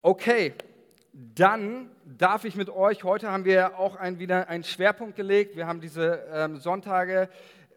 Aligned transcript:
Okay, 0.00 0.54
dann 1.12 1.90
darf 2.04 2.44
ich 2.44 2.54
mit 2.54 2.70
euch, 2.70 3.02
heute 3.02 3.32
haben 3.32 3.44
wir 3.44 3.80
auch 3.80 3.96
ein, 3.96 4.20
wieder 4.20 4.48
einen 4.48 4.62
Schwerpunkt 4.62 5.16
gelegt. 5.16 5.56
Wir 5.56 5.66
haben 5.66 5.80
diese 5.80 6.24
ähm, 6.32 6.58
Sonntage, 6.58 7.28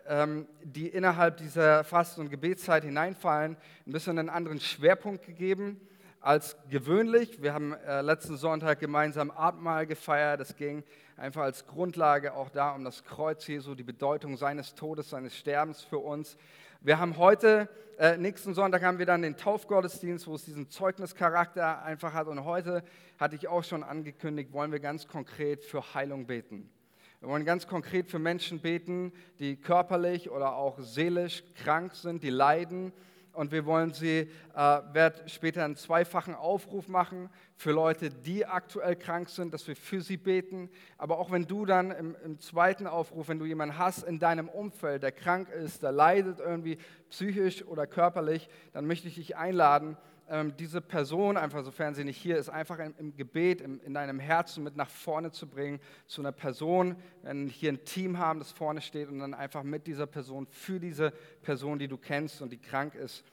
ähm, 0.07 0.47
die 0.63 0.87
innerhalb 0.87 1.37
dieser 1.37 1.83
Fasten- 1.83 2.21
und 2.21 2.29
Gebetszeit 2.29 2.83
hineinfallen, 2.83 3.57
ein 3.87 3.91
bisschen 3.91 4.19
einen 4.19 4.29
anderen 4.29 4.59
Schwerpunkt 4.59 5.25
gegeben 5.25 5.81
als 6.19 6.55
gewöhnlich. 6.69 7.41
Wir 7.41 7.55
haben 7.55 7.73
äh, 7.73 8.01
letzten 8.01 8.37
Sonntag 8.37 8.79
gemeinsam 8.79 9.31
Abendmahl 9.31 9.87
gefeiert. 9.87 10.41
Es 10.41 10.55
ging 10.55 10.83
einfach 11.17 11.41
als 11.41 11.65
Grundlage 11.65 12.35
auch 12.35 12.51
da 12.51 12.75
um 12.75 12.83
das 12.83 13.03
Kreuz 13.03 13.47
Jesu, 13.47 13.73
die 13.73 13.81
Bedeutung 13.81 14.37
seines 14.37 14.75
Todes, 14.75 15.09
seines 15.09 15.35
Sterbens 15.35 15.81
für 15.81 15.97
uns. 15.97 16.37
Wir 16.83 16.97
haben 16.97 17.17
heute, 17.17 17.69
äh, 17.99 18.17
nächsten 18.17 18.55
Sonntag 18.55 18.81
haben 18.81 18.97
wir 18.97 19.05
dann 19.05 19.21
den 19.21 19.37
Taufgottesdienst, 19.37 20.25
wo 20.25 20.33
es 20.33 20.45
diesen 20.45 20.67
Zeugnischarakter 20.71 21.83
einfach 21.83 22.13
hat. 22.13 22.25
Und 22.25 22.43
heute 22.43 22.83
hatte 23.19 23.35
ich 23.35 23.47
auch 23.47 23.63
schon 23.63 23.83
angekündigt, 23.83 24.51
wollen 24.51 24.71
wir 24.71 24.79
ganz 24.79 25.07
konkret 25.07 25.63
für 25.63 25.93
Heilung 25.93 26.25
beten. 26.25 26.71
Wir 27.19 27.29
wollen 27.29 27.45
ganz 27.45 27.67
konkret 27.67 28.09
für 28.09 28.17
Menschen 28.17 28.61
beten, 28.61 29.13
die 29.37 29.57
körperlich 29.57 30.31
oder 30.31 30.55
auch 30.55 30.79
seelisch 30.79 31.43
krank 31.53 31.93
sind, 31.93 32.23
die 32.23 32.31
leiden 32.31 32.93
und 33.33 33.51
wir 33.51 33.65
wollen 33.65 33.93
sie, 33.93 34.29
äh, 34.53 34.55
werden 34.55 35.27
später 35.27 35.63
einen 35.63 35.75
zweifachen 35.75 36.35
Aufruf 36.35 36.87
machen 36.87 37.29
für 37.55 37.71
Leute, 37.71 38.09
die 38.09 38.45
aktuell 38.45 38.95
krank 38.95 39.29
sind, 39.29 39.53
dass 39.53 39.67
wir 39.67 39.75
für 39.75 40.01
sie 40.01 40.17
beten. 40.17 40.69
Aber 40.97 41.17
auch 41.19 41.31
wenn 41.31 41.47
du 41.47 41.65
dann 41.65 41.91
im, 41.91 42.15
im 42.23 42.39
zweiten 42.39 42.87
Aufruf, 42.87 43.29
wenn 43.29 43.39
du 43.39 43.45
jemanden 43.45 43.77
hast 43.77 44.03
in 44.03 44.19
deinem 44.19 44.49
Umfeld, 44.49 45.03
der 45.03 45.11
krank 45.11 45.49
ist, 45.49 45.83
der 45.83 45.91
leidet 45.91 46.39
irgendwie 46.39 46.77
psychisch 47.09 47.65
oder 47.65 47.87
körperlich, 47.87 48.49
dann 48.73 48.85
möchte 48.85 49.07
ich 49.07 49.15
dich 49.15 49.37
einladen, 49.37 49.97
ähm, 50.29 50.55
diese 50.57 50.81
Person, 50.81 51.37
einfach 51.37 51.63
sofern 51.63 51.93
sie 51.93 52.03
nicht 52.03 52.17
hier 52.17 52.37
ist, 52.37 52.49
einfach 52.49 52.79
im, 52.79 52.93
im 52.97 53.15
Gebet, 53.15 53.61
im, 53.61 53.81
in 53.81 53.93
deinem 53.93 54.19
Herzen 54.19 54.63
mit 54.63 54.75
nach 54.75 54.89
vorne 54.89 55.31
zu 55.31 55.47
bringen, 55.47 55.79
zu 56.07 56.21
einer 56.21 56.31
Person, 56.31 56.95
wenn 57.21 57.47
hier 57.47 57.71
ein 57.71 57.83
Team 57.83 58.17
haben, 58.17 58.39
das 58.39 58.51
vorne 58.51 58.81
steht 58.81 59.09
und 59.09 59.19
dann 59.19 59.33
einfach 59.33 59.63
mit 59.63 59.87
dieser 59.87 60.07
Person, 60.07 60.47
für 60.47 60.79
diese 60.79 61.11
Person, 61.41 61.79
die 61.79 61.87
du 61.87 61.97
kennst 61.97 62.41
und 62.41 62.51
die 62.51 62.57
krank 62.57 62.95
ist. 62.95 63.23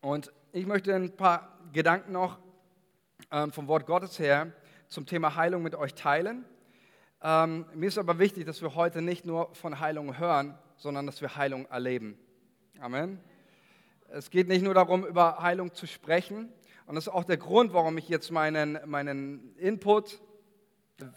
Und 0.00 0.32
ich 0.52 0.66
möchte 0.66 0.94
ein 0.94 1.14
paar 1.16 1.58
Gedanken 1.72 2.12
noch 2.12 2.38
ähm, 3.30 3.52
vom 3.52 3.68
Wort 3.68 3.86
Gottes 3.86 4.18
her 4.18 4.52
zum 4.88 5.06
Thema 5.06 5.36
Heilung 5.36 5.62
mit 5.62 5.74
euch 5.74 5.94
teilen. 5.94 6.44
Ähm, 7.22 7.66
mir 7.74 7.86
ist 7.86 7.98
aber 7.98 8.18
wichtig, 8.18 8.44
dass 8.46 8.62
wir 8.62 8.74
heute 8.74 9.00
nicht 9.00 9.24
nur 9.24 9.54
von 9.54 9.78
Heilung 9.78 10.18
hören, 10.18 10.58
sondern 10.76 11.06
dass 11.06 11.20
wir 11.20 11.36
Heilung 11.36 11.66
erleben. 11.66 12.18
Amen. 12.80 13.20
Es 14.14 14.28
geht 14.28 14.46
nicht 14.46 14.62
nur 14.62 14.74
darum, 14.74 15.06
über 15.06 15.38
Heilung 15.40 15.72
zu 15.72 15.86
sprechen. 15.86 16.52
Und 16.86 16.96
das 16.96 17.06
ist 17.06 17.12
auch 17.12 17.24
der 17.24 17.38
Grund, 17.38 17.72
warum 17.72 17.96
ich 17.96 18.10
jetzt 18.10 18.30
meinen, 18.30 18.78
meinen 18.84 19.56
Input 19.56 20.20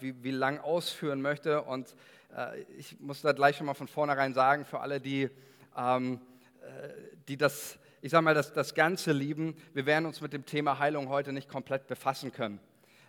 wie, 0.00 0.22
wie 0.22 0.30
lang 0.30 0.58
ausführen 0.58 1.20
möchte. 1.20 1.60
Und 1.62 1.94
äh, 2.34 2.62
ich 2.78 2.98
muss 2.98 3.20
da 3.20 3.32
gleich 3.32 3.56
schon 3.56 3.66
mal 3.66 3.74
von 3.74 3.86
vornherein 3.86 4.32
sagen, 4.32 4.64
für 4.64 4.80
alle, 4.80 4.98
die, 4.98 5.28
ähm, 5.76 6.20
äh, 6.62 6.88
die 7.28 7.36
das, 7.36 7.78
ich 8.00 8.12
sage 8.12 8.24
mal, 8.24 8.34
das, 8.34 8.54
das 8.54 8.74
Ganze 8.74 9.12
lieben, 9.12 9.56
wir 9.74 9.84
werden 9.84 10.06
uns 10.06 10.22
mit 10.22 10.32
dem 10.32 10.46
Thema 10.46 10.78
Heilung 10.78 11.10
heute 11.10 11.34
nicht 11.34 11.50
komplett 11.50 11.86
befassen 11.88 12.32
können. 12.32 12.60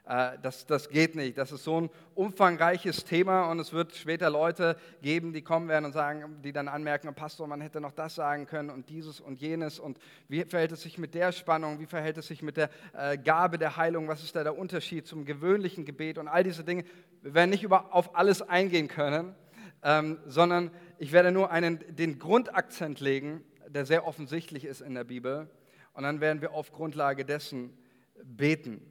Äh, 0.07 0.37
das, 0.41 0.65
das 0.65 0.89
geht 0.89 1.15
nicht. 1.15 1.37
Das 1.37 1.51
ist 1.51 1.63
so 1.63 1.81
ein 1.81 1.89
umfangreiches 2.15 3.03
Thema 3.03 3.49
und 3.51 3.59
es 3.59 3.73
wird 3.73 3.93
später 3.93 4.29
Leute 4.29 4.77
geben, 5.01 5.33
die 5.33 5.41
kommen 5.41 5.67
werden 5.67 5.85
und 5.85 5.91
sagen, 5.91 6.41
die 6.43 6.53
dann 6.53 6.67
anmerken, 6.67 7.13
Pastor, 7.13 7.47
man 7.47 7.59
hätte 7.59 7.81
noch 7.81 7.91
das 7.91 8.15
sagen 8.15 8.45
können 8.45 8.69
und 8.69 8.89
dieses 8.89 9.19
und 9.19 9.41
jenes 9.41 9.79
und 9.79 9.97
wie 10.29 10.45
verhält 10.45 10.71
es 10.71 10.81
sich 10.81 10.97
mit 10.97 11.13
der 11.13 11.31
Spannung, 11.31 11.79
wie 11.79 11.85
verhält 11.85 12.17
es 12.17 12.27
sich 12.27 12.41
mit 12.41 12.55
der 12.55 12.69
äh, 12.93 13.17
Gabe 13.17 13.57
der 13.57 13.75
Heilung, 13.75 14.07
was 14.07 14.23
ist 14.23 14.35
da 14.35 14.43
der 14.43 14.57
Unterschied 14.57 15.05
zum 15.05 15.25
gewöhnlichen 15.25 15.83
Gebet 15.83 16.17
und 16.17 16.27
all 16.29 16.43
diese 16.43 16.63
Dinge. 16.63 16.85
Wir 17.21 17.33
werden 17.33 17.49
nicht 17.49 17.63
über, 17.63 17.93
auf 17.93 18.15
alles 18.15 18.41
eingehen 18.41 18.87
können, 18.87 19.35
ähm, 19.83 20.19
sondern 20.25 20.71
ich 20.99 21.11
werde 21.11 21.31
nur 21.33 21.51
einen, 21.51 21.83
den 21.89 22.17
Grundakzent 22.17 23.01
legen, 23.01 23.43
der 23.67 23.85
sehr 23.85 24.07
offensichtlich 24.07 24.63
ist 24.63 24.79
in 24.79 24.95
der 24.95 25.03
Bibel 25.03 25.49
und 25.93 26.03
dann 26.03 26.21
werden 26.21 26.41
wir 26.41 26.53
auf 26.53 26.71
Grundlage 26.71 27.25
dessen 27.25 27.77
beten. 28.23 28.81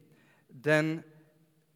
Denn 0.49 1.03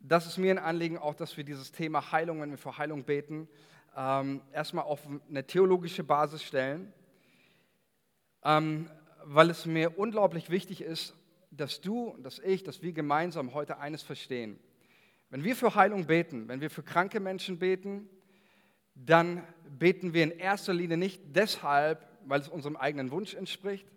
das 0.03 0.25
ist 0.25 0.37
mir 0.37 0.51
ein 0.51 0.59
Anliegen, 0.59 0.97
auch 0.97 1.13
dass 1.13 1.37
wir 1.37 1.43
dieses 1.43 1.71
Thema 1.71 2.11
Heilung, 2.11 2.41
wenn 2.41 2.51
wir 2.51 2.57
für 2.57 2.77
Heilung 2.77 3.03
beten, 3.03 3.47
ähm, 3.95 4.41
erstmal 4.53 4.85
auf 4.85 5.01
eine 5.29 5.45
theologische 5.45 6.03
Basis 6.03 6.43
stellen, 6.43 6.91
ähm, 8.43 8.89
weil 9.23 9.49
es 9.49 9.65
mir 9.65 9.97
unglaublich 9.99 10.49
wichtig 10.49 10.81
ist, 10.81 11.13
dass 11.51 11.81
du, 11.81 12.15
dass 12.23 12.39
ich, 12.39 12.63
dass 12.63 12.81
wir 12.81 12.93
gemeinsam 12.93 13.53
heute 13.53 13.77
eines 13.77 14.01
verstehen. 14.01 14.59
Wenn 15.29 15.43
wir 15.43 15.55
für 15.55 15.75
Heilung 15.75 16.05
beten, 16.05 16.47
wenn 16.47 16.61
wir 16.61 16.69
für 16.69 16.83
kranke 16.83 17.19
Menschen 17.19 17.59
beten, 17.59 18.09
dann 18.95 19.43
beten 19.77 20.13
wir 20.13 20.23
in 20.23 20.31
erster 20.31 20.73
Linie 20.73 20.97
nicht 20.97 21.21
deshalb, 21.35 22.07
weil 22.25 22.41
es 22.41 22.49
unserem 22.49 22.75
eigenen 22.75 23.11
Wunsch 23.11 23.33
entspricht, 23.33 23.87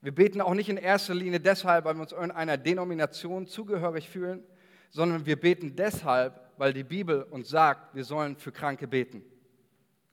wir 0.00 0.12
beten 0.12 0.40
auch 0.40 0.54
nicht 0.54 0.68
in 0.68 0.78
erster 0.78 1.14
Linie 1.14 1.38
deshalb, 1.38 1.84
weil 1.84 1.94
wir 1.94 2.02
uns 2.02 2.10
irgendeiner 2.10 2.56
Denomination 2.56 3.46
zugehörig 3.46 4.08
fühlen, 4.08 4.42
sondern 4.92 5.26
wir 5.26 5.40
beten 5.40 5.74
deshalb, 5.74 6.38
weil 6.58 6.72
die 6.72 6.84
Bibel 6.84 7.22
uns 7.24 7.48
sagt, 7.48 7.94
wir 7.94 8.04
sollen 8.04 8.36
für 8.36 8.52
Kranke 8.52 8.86
beten. 8.86 9.24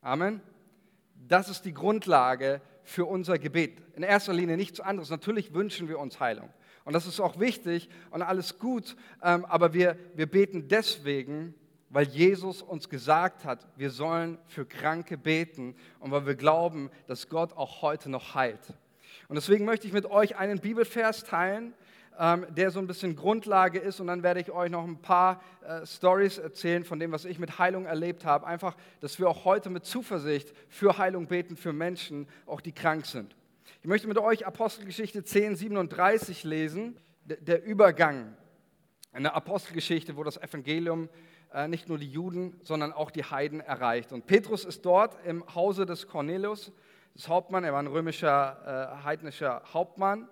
Amen. 0.02 0.42
Das 1.28 1.50
ist 1.50 1.66
die 1.66 1.74
Grundlage 1.74 2.62
für 2.84 3.06
unser 3.06 3.38
Gebet. 3.38 3.78
In 3.96 4.04
erster 4.04 4.34
Linie 4.34 4.56
nichts 4.56 4.80
anderes. 4.80 5.10
Natürlich 5.10 5.54
wünschen 5.54 5.90
wir 5.90 6.00
uns 6.00 6.20
Heilung. 6.20 6.50
Und 6.86 6.94
das 6.94 7.06
ist 7.06 7.20
auch 7.20 7.40
wichtig 7.40 7.90
und 8.10 8.22
alles 8.22 8.58
gut. 8.58 8.96
Ähm, 9.22 9.46
aber 9.46 9.74
wir, 9.74 9.98
wir 10.16 10.28
beten 10.28 10.70
deswegen, 10.70 11.54
weil 11.90 12.08
Jesus 12.08 12.62
uns 12.62 12.88
gesagt 12.88 13.44
hat, 13.44 13.68
wir 13.76 13.90
sollen 13.90 14.38
für 14.48 14.66
Kranke 14.66 15.18
beten 15.18 15.76
und 16.00 16.12
weil 16.12 16.26
wir 16.26 16.36
glauben, 16.36 16.90
dass 17.06 17.28
Gott 17.28 17.52
auch 17.58 17.82
heute 17.82 18.10
noch 18.10 18.34
heilt. 18.34 18.74
Und 19.28 19.36
deswegen 19.36 19.66
möchte 19.66 19.88
ich 19.88 19.94
mit 19.94 20.06
euch 20.06 20.38
einen 20.38 20.60
Bibelvers 20.60 21.26
teilen, 21.26 21.74
ähm, 22.20 22.46
der 22.50 22.70
so 22.70 22.80
ein 22.80 22.88
bisschen 22.88 23.16
Grundlage 23.16 23.80
ist. 23.80 24.00
Und 24.00 24.08
dann 24.08 24.22
werde 24.22 24.42
ich 24.42 24.52
euch 24.52 24.70
noch 24.70 24.84
ein 24.84 25.02
paar 25.02 25.42
äh, 25.66 25.86
Stories 25.86 26.38
erzählen 26.38 26.84
von 26.84 27.00
dem, 27.00 27.12
was 27.12 27.26
ich 27.26 27.40
mit 27.40 27.58
Heilung 27.58 27.86
erlebt 27.86 28.26
habe. 28.26 28.46
Einfach, 28.46 28.76
dass 29.00 29.18
wir 29.20 29.30
auch 29.30 29.46
heute 29.46 29.70
mit 29.70 29.86
Zuversicht 29.86 30.54
für 30.68 30.98
Heilung 30.98 31.28
beten 31.28 31.56
für 31.56 31.72
Menschen, 31.72 32.28
auch 32.46 32.62
die 32.62 32.74
krank 32.74 33.06
sind. 33.06 33.36
Ich 33.82 33.88
möchte 33.88 34.08
mit 34.08 34.18
euch 34.18 34.46
Apostelgeschichte 34.46 35.24
10, 35.24 35.56
37 35.56 36.44
lesen. 36.44 37.00
Der 37.24 37.64
Übergang 37.64 38.36
in 39.16 39.24
der 39.24 39.36
Apostelgeschichte, 39.36 40.18
wo 40.18 40.24
das 40.24 40.38
Evangelium 40.38 41.10
äh, 41.54 41.68
nicht 41.68 41.88
nur 41.88 41.98
die 41.98 42.10
Juden, 42.10 42.60
sondern 42.62 42.92
auch 42.92 43.12
die 43.12 43.24
Heiden 43.24 43.62
erreicht. 43.62 44.12
Und 44.12 44.28
Petrus 44.28 44.66
ist 44.66 44.86
dort 44.86 45.16
im 45.26 45.44
Hause 45.56 45.86
des 45.86 46.08
Cornelius 46.08 46.72
des 47.16 47.28
Hauptmann, 47.28 47.64
er 47.64 47.74
war 47.74 47.82
ein 47.82 47.88
römischer, 47.88 49.00
äh, 49.02 49.04
heidnischer 49.04 49.62
Hauptmann. 49.74 50.28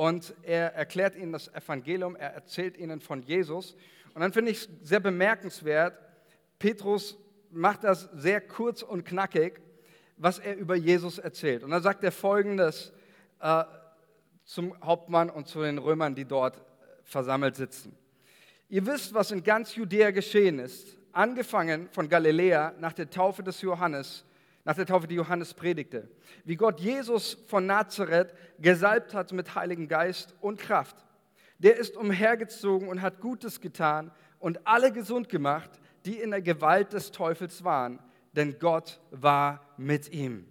Und 0.00 0.34
er 0.44 0.72
erklärt 0.74 1.14
ihnen 1.14 1.30
das 1.30 1.48
Evangelium, 1.48 2.16
er 2.16 2.32
erzählt 2.32 2.78
ihnen 2.78 3.02
von 3.02 3.20
Jesus. 3.20 3.76
Und 4.14 4.22
dann 4.22 4.32
finde 4.32 4.50
ich 4.50 4.62
es 4.62 4.68
sehr 4.82 4.98
bemerkenswert, 4.98 5.92
Petrus 6.58 7.18
macht 7.50 7.84
das 7.84 8.08
sehr 8.14 8.40
kurz 8.40 8.80
und 8.80 9.04
knackig, 9.04 9.60
was 10.16 10.38
er 10.38 10.56
über 10.56 10.74
Jesus 10.74 11.18
erzählt. 11.18 11.62
Und 11.62 11.70
dann 11.70 11.82
sagt 11.82 12.02
er 12.02 12.12
folgendes 12.12 12.94
äh, 13.40 13.62
zum 14.46 14.74
Hauptmann 14.82 15.28
und 15.28 15.48
zu 15.48 15.60
den 15.60 15.76
Römern, 15.76 16.14
die 16.14 16.24
dort 16.24 16.62
versammelt 17.04 17.56
sitzen. 17.56 17.94
Ihr 18.70 18.86
wisst, 18.86 19.12
was 19.12 19.32
in 19.32 19.44
ganz 19.44 19.74
Judäa 19.76 20.12
geschehen 20.12 20.60
ist, 20.60 20.96
angefangen 21.12 21.90
von 21.90 22.08
Galiläa 22.08 22.72
nach 22.80 22.94
der 22.94 23.10
Taufe 23.10 23.42
des 23.42 23.60
Johannes 23.60 24.24
nach 24.64 24.76
der 24.76 24.86
Taufe, 24.86 25.06
die 25.06 25.14
Johannes 25.14 25.54
predigte. 25.54 26.08
Wie 26.44 26.56
Gott 26.56 26.80
Jesus 26.80 27.38
von 27.46 27.66
Nazareth 27.66 28.34
gesalbt 28.58 29.14
hat 29.14 29.32
mit 29.32 29.54
Heiligen 29.54 29.88
Geist 29.88 30.34
und 30.40 30.58
Kraft. 30.58 30.96
Der 31.58 31.76
ist 31.76 31.96
umhergezogen 31.96 32.88
und 32.88 33.02
hat 33.02 33.20
Gutes 33.20 33.60
getan 33.60 34.10
und 34.38 34.66
alle 34.66 34.92
gesund 34.92 35.28
gemacht, 35.28 35.70
die 36.04 36.18
in 36.18 36.30
der 36.30 36.42
Gewalt 36.42 36.92
des 36.92 37.10
Teufels 37.12 37.64
waren, 37.64 37.98
denn 38.32 38.58
Gott 38.58 39.00
war 39.10 39.74
mit 39.76 40.10
ihm. 40.12 40.46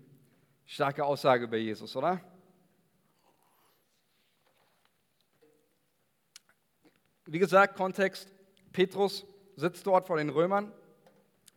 Starke 0.66 1.04
Aussage 1.04 1.46
über 1.46 1.58
Jesus, 1.58 1.96
oder? 1.96 2.22
Wie 7.26 7.40
gesagt, 7.40 7.76
Kontext, 7.76 8.32
Petrus 8.72 9.26
sitzt 9.56 9.86
dort 9.86 10.08
vor 10.08 10.18
den 10.18 10.30
Römern 10.30 10.72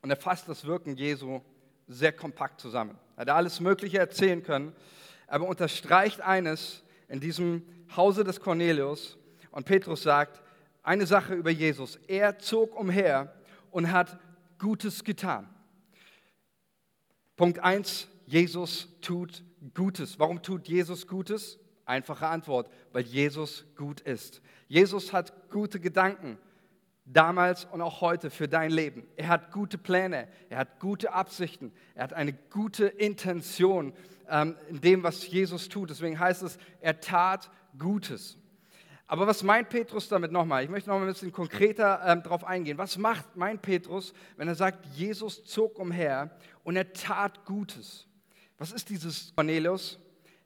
und 0.03 0.11
er 0.11 0.17
fasst 0.17 0.49
das 0.49 0.65
Wirken 0.67 0.97
Jesu 0.97 1.41
sehr 1.93 2.13
kompakt 2.13 2.61
zusammen. 2.61 2.99
Er 3.17 3.23
hat 3.23 3.31
alles 3.31 3.61
Mögliche 3.61 3.99
erzählen 3.99 4.43
können, 4.43 4.75
aber 5.27 5.47
unterstreicht 5.47 6.21
eines 6.21 6.83
in 7.09 7.21
diesem 7.21 7.63
Hause 7.97 8.25
des 8.25 8.41
Cornelius. 8.41 9.19
Und 9.51 9.67
Petrus 9.67 10.03
sagt 10.03 10.43
eine 10.83 11.07
Sache 11.07 11.35
über 11.35 11.51
Jesus. 11.51 11.97
Er 12.09 12.39
zog 12.39 12.79
umher 12.79 13.33
und 13.71 13.93
hat 13.93 14.19
Gutes 14.59 15.05
getan. 15.05 15.49
Punkt 17.37 17.59
1, 17.59 18.09
Jesus 18.27 18.89
tut 19.01 19.43
Gutes. 19.75 20.19
Warum 20.19 20.43
tut 20.43 20.69
Jesus 20.69 21.07
Gutes? 21.07 21.59
Einfache 21.85 22.27
Antwort, 22.29 22.71
weil 22.93 23.03
Jesus 23.03 23.65
gut 23.77 24.01
ist. 24.01 24.41
Jesus 24.69 25.13
hat 25.13 25.51
gute 25.51 25.81
Gedanken, 25.81 26.39
damals 27.05 27.65
und 27.65 27.81
auch 27.81 28.01
heute 28.01 28.31
für 28.31 28.49
dein 28.49 28.71
Leben. 28.71 29.07
Er 29.17 29.29
hat 29.29 29.53
gute 29.53 29.79
Pläne, 29.79 30.29
er 30.49 30.59
hat 30.59 30.81
gute 30.81 31.13
Absichten, 31.13 31.73
er 31.95 32.05
hat 32.05 32.13
eine 32.13 32.33
gute 32.33 32.87
Intention 32.87 33.93
ähm, 34.29 34.57
in 34.69 34.81
dem, 34.81 35.03
was 35.03 35.27
Jesus 35.27 35.69
tut. 35.69 35.91
Deswegen 35.91 36.19
heißt 36.19 36.43
es, 36.43 36.59
er 36.81 37.01
tat 37.01 37.51
Gutes. 37.79 38.39
Aber 39.07 39.27
was 39.27 39.43
meint 39.43 39.69
Petrus 39.69 40.09
damit 40.09 40.33
nochmal? 40.33 40.65
Ich 40.65 40.71
möchte 40.71 40.89
noch 40.89 40.97
mal 40.97 41.05
ein 41.05 41.13
bisschen 41.13 41.33
konkreter 41.33 42.01
ähm, 42.07 42.23
darauf 42.23 42.45
eingehen. 42.45 42.79
Was 42.79 42.97
macht 42.97 43.37
mein 43.37 43.59
Petrus, 43.59 44.15
wenn 44.37 44.49
er 44.49 44.55
sagt, 44.55 44.87
Jesus 44.95 45.45
zog 45.45 45.79
umher 45.79 46.31
und 46.65 46.77
er 46.77 46.93
tat 46.93 47.45
Gutes? 47.45 48.07
Was 48.59 48.73
ist 48.73 48.89
dieses 48.89 49.35
Cornelius? 49.35 49.99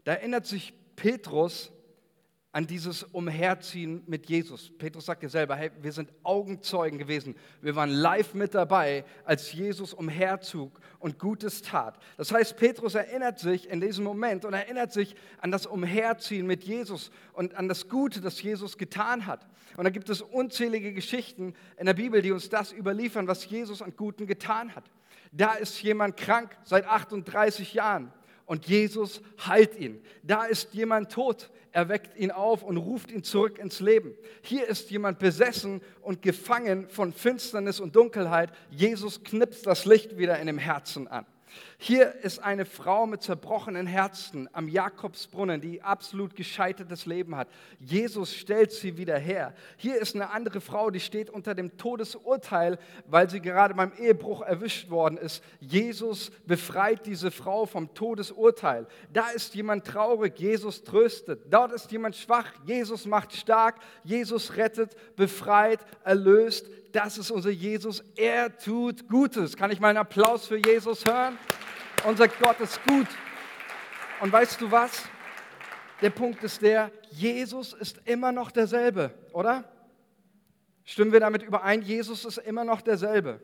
Da 0.04 0.14
erinnert 0.14 0.46
sich 0.46 0.72
Petrus 0.96 1.70
an 2.56 2.66
dieses 2.66 3.02
Umherziehen 3.02 4.02
mit 4.06 4.30
Jesus. 4.30 4.72
Petrus 4.78 5.04
sagt 5.04 5.22
ja 5.22 5.28
selber, 5.28 5.56
hey, 5.56 5.70
wir 5.82 5.92
sind 5.92 6.10
Augenzeugen 6.22 6.98
gewesen. 6.98 7.36
Wir 7.60 7.76
waren 7.76 7.90
live 7.90 8.32
mit 8.32 8.54
dabei, 8.54 9.04
als 9.26 9.52
Jesus 9.52 9.92
umherzog 9.92 10.80
und 10.98 11.18
Gutes 11.18 11.60
tat. 11.60 11.98
Das 12.16 12.32
heißt, 12.32 12.56
Petrus 12.56 12.94
erinnert 12.94 13.38
sich 13.38 13.68
in 13.68 13.82
diesem 13.82 14.04
Moment 14.04 14.46
und 14.46 14.54
erinnert 14.54 14.90
sich 14.90 15.16
an 15.42 15.50
das 15.50 15.66
Umherziehen 15.66 16.46
mit 16.46 16.64
Jesus 16.64 17.10
und 17.34 17.54
an 17.56 17.68
das 17.68 17.90
Gute, 17.90 18.22
das 18.22 18.40
Jesus 18.40 18.78
getan 18.78 19.26
hat. 19.26 19.46
Und 19.76 19.84
da 19.84 19.90
gibt 19.90 20.08
es 20.08 20.22
unzählige 20.22 20.94
Geschichten 20.94 21.52
in 21.76 21.84
der 21.84 21.92
Bibel, 21.92 22.22
die 22.22 22.32
uns 22.32 22.48
das 22.48 22.72
überliefern, 22.72 23.28
was 23.28 23.44
Jesus 23.44 23.82
an 23.82 23.92
Guten 23.98 24.26
getan 24.26 24.74
hat. 24.74 24.84
Da 25.30 25.52
ist 25.52 25.82
jemand 25.82 26.16
krank 26.16 26.56
seit 26.64 26.86
38 26.86 27.74
Jahren 27.74 28.10
und 28.46 28.66
Jesus 28.66 29.20
heilt 29.46 29.78
ihn. 29.78 30.00
Da 30.22 30.44
ist 30.44 30.72
jemand 30.72 31.12
tot, 31.12 31.50
er 31.72 31.90
weckt 31.90 32.16
ihn 32.18 32.30
auf 32.30 32.62
und 32.62 32.78
ruft 32.78 33.10
ihn 33.10 33.22
zurück 33.22 33.58
ins 33.58 33.80
Leben. 33.80 34.14
Hier 34.40 34.66
ist 34.66 34.90
jemand 34.90 35.18
besessen 35.18 35.82
und 36.00 36.22
gefangen 36.22 36.88
von 36.88 37.12
Finsternis 37.12 37.80
und 37.80 37.94
Dunkelheit. 37.94 38.50
Jesus 38.70 39.22
knipst 39.22 39.66
das 39.66 39.84
Licht 39.84 40.16
wieder 40.16 40.38
in 40.38 40.46
dem 40.46 40.56
Herzen 40.56 41.06
an. 41.06 41.26
Hier 41.78 42.14
ist 42.22 42.38
eine 42.38 42.64
Frau 42.64 43.06
mit 43.06 43.22
zerbrochenen 43.22 43.86
Herzen 43.86 44.48
am 44.54 44.66
Jakobsbrunnen, 44.66 45.60
die 45.60 45.82
absolut 45.82 46.34
gescheitertes 46.34 47.04
Leben 47.04 47.36
hat. 47.36 47.48
Jesus 47.78 48.34
stellt 48.34 48.72
sie 48.72 48.96
wieder 48.96 49.18
her. 49.18 49.54
Hier 49.76 50.00
ist 50.00 50.14
eine 50.14 50.30
andere 50.30 50.62
Frau, 50.62 50.90
die 50.90 51.00
steht 51.00 51.28
unter 51.28 51.54
dem 51.54 51.76
Todesurteil, 51.76 52.78
weil 53.06 53.28
sie 53.28 53.42
gerade 53.42 53.74
beim 53.74 53.92
Ehebruch 53.98 54.40
erwischt 54.40 54.88
worden 54.88 55.18
ist. 55.18 55.44
Jesus 55.60 56.30
befreit 56.46 57.04
diese 57.04 57.30
Frau 57.30 57.66
vom 57.66 57.92
Todesurteil. 57.92 58.86
Da 59.12 59.28
ist 59.28 59.54
jemand 59.54 59.86
traurig, 59.86 60.38
Jesus 60.38 60.82
tröstet. 60.82 61.42
Dort 61.50 61.72
ist 61.72 61.92
jemand 61.92 62.16
schwach, 62.16 62.54
Jesus 62.64 63.04
macht 63.04 63.34
stark. 63.34 63.76
Jesus 64.02 64.56
rettet, 64.56 64.96
befreit, 65.14 65.80
erlöst. 66.04 66.66
Das 66.92 67.18
ist 67.18 67.30
unser 67.30 67.50
Jesus. 67.50 68.02
Er 68.16 68.56
tut 68.56 69.06
Gutes. 69.08 69.58
Kann 69.58 69.70
ich 69.70 69.80
mal 69.80 69.88
einen 69.88 69.98
Applaus 69.98 70.46
für 70.46 70.56
Jesus 70.56 71.04
hören? 71.04 71.36
Unser 72.06 72.28
Gott 72.28 72.60
ist 72.60 72.80
gut. 72.84 73.08
Und 74.20 74.30
weißt 74.32 74.60
du 74.60 74.70
was? 74.70 75.02
Der 76.00 76.10
Punkt 76.10 76.44
ist 76.44 76.62
der, 76.62 76.92
Jesus 77.10 77.72
ist 77.72 78.00
immer 78.04 78.30
noch 78.30 78.52
derselbe, 78.52 79.12
oder? 79.32 79.64
Stimmen 80.84 81.10
wir 81.10 81.18
damit 81.18 81.42
überein? 81.42 81.82
Jesus 81.82 82.24
ist 82.24 82.38
immer 82.38 82.62
noch 82.62 82.80
derselbe. 82.80 83.40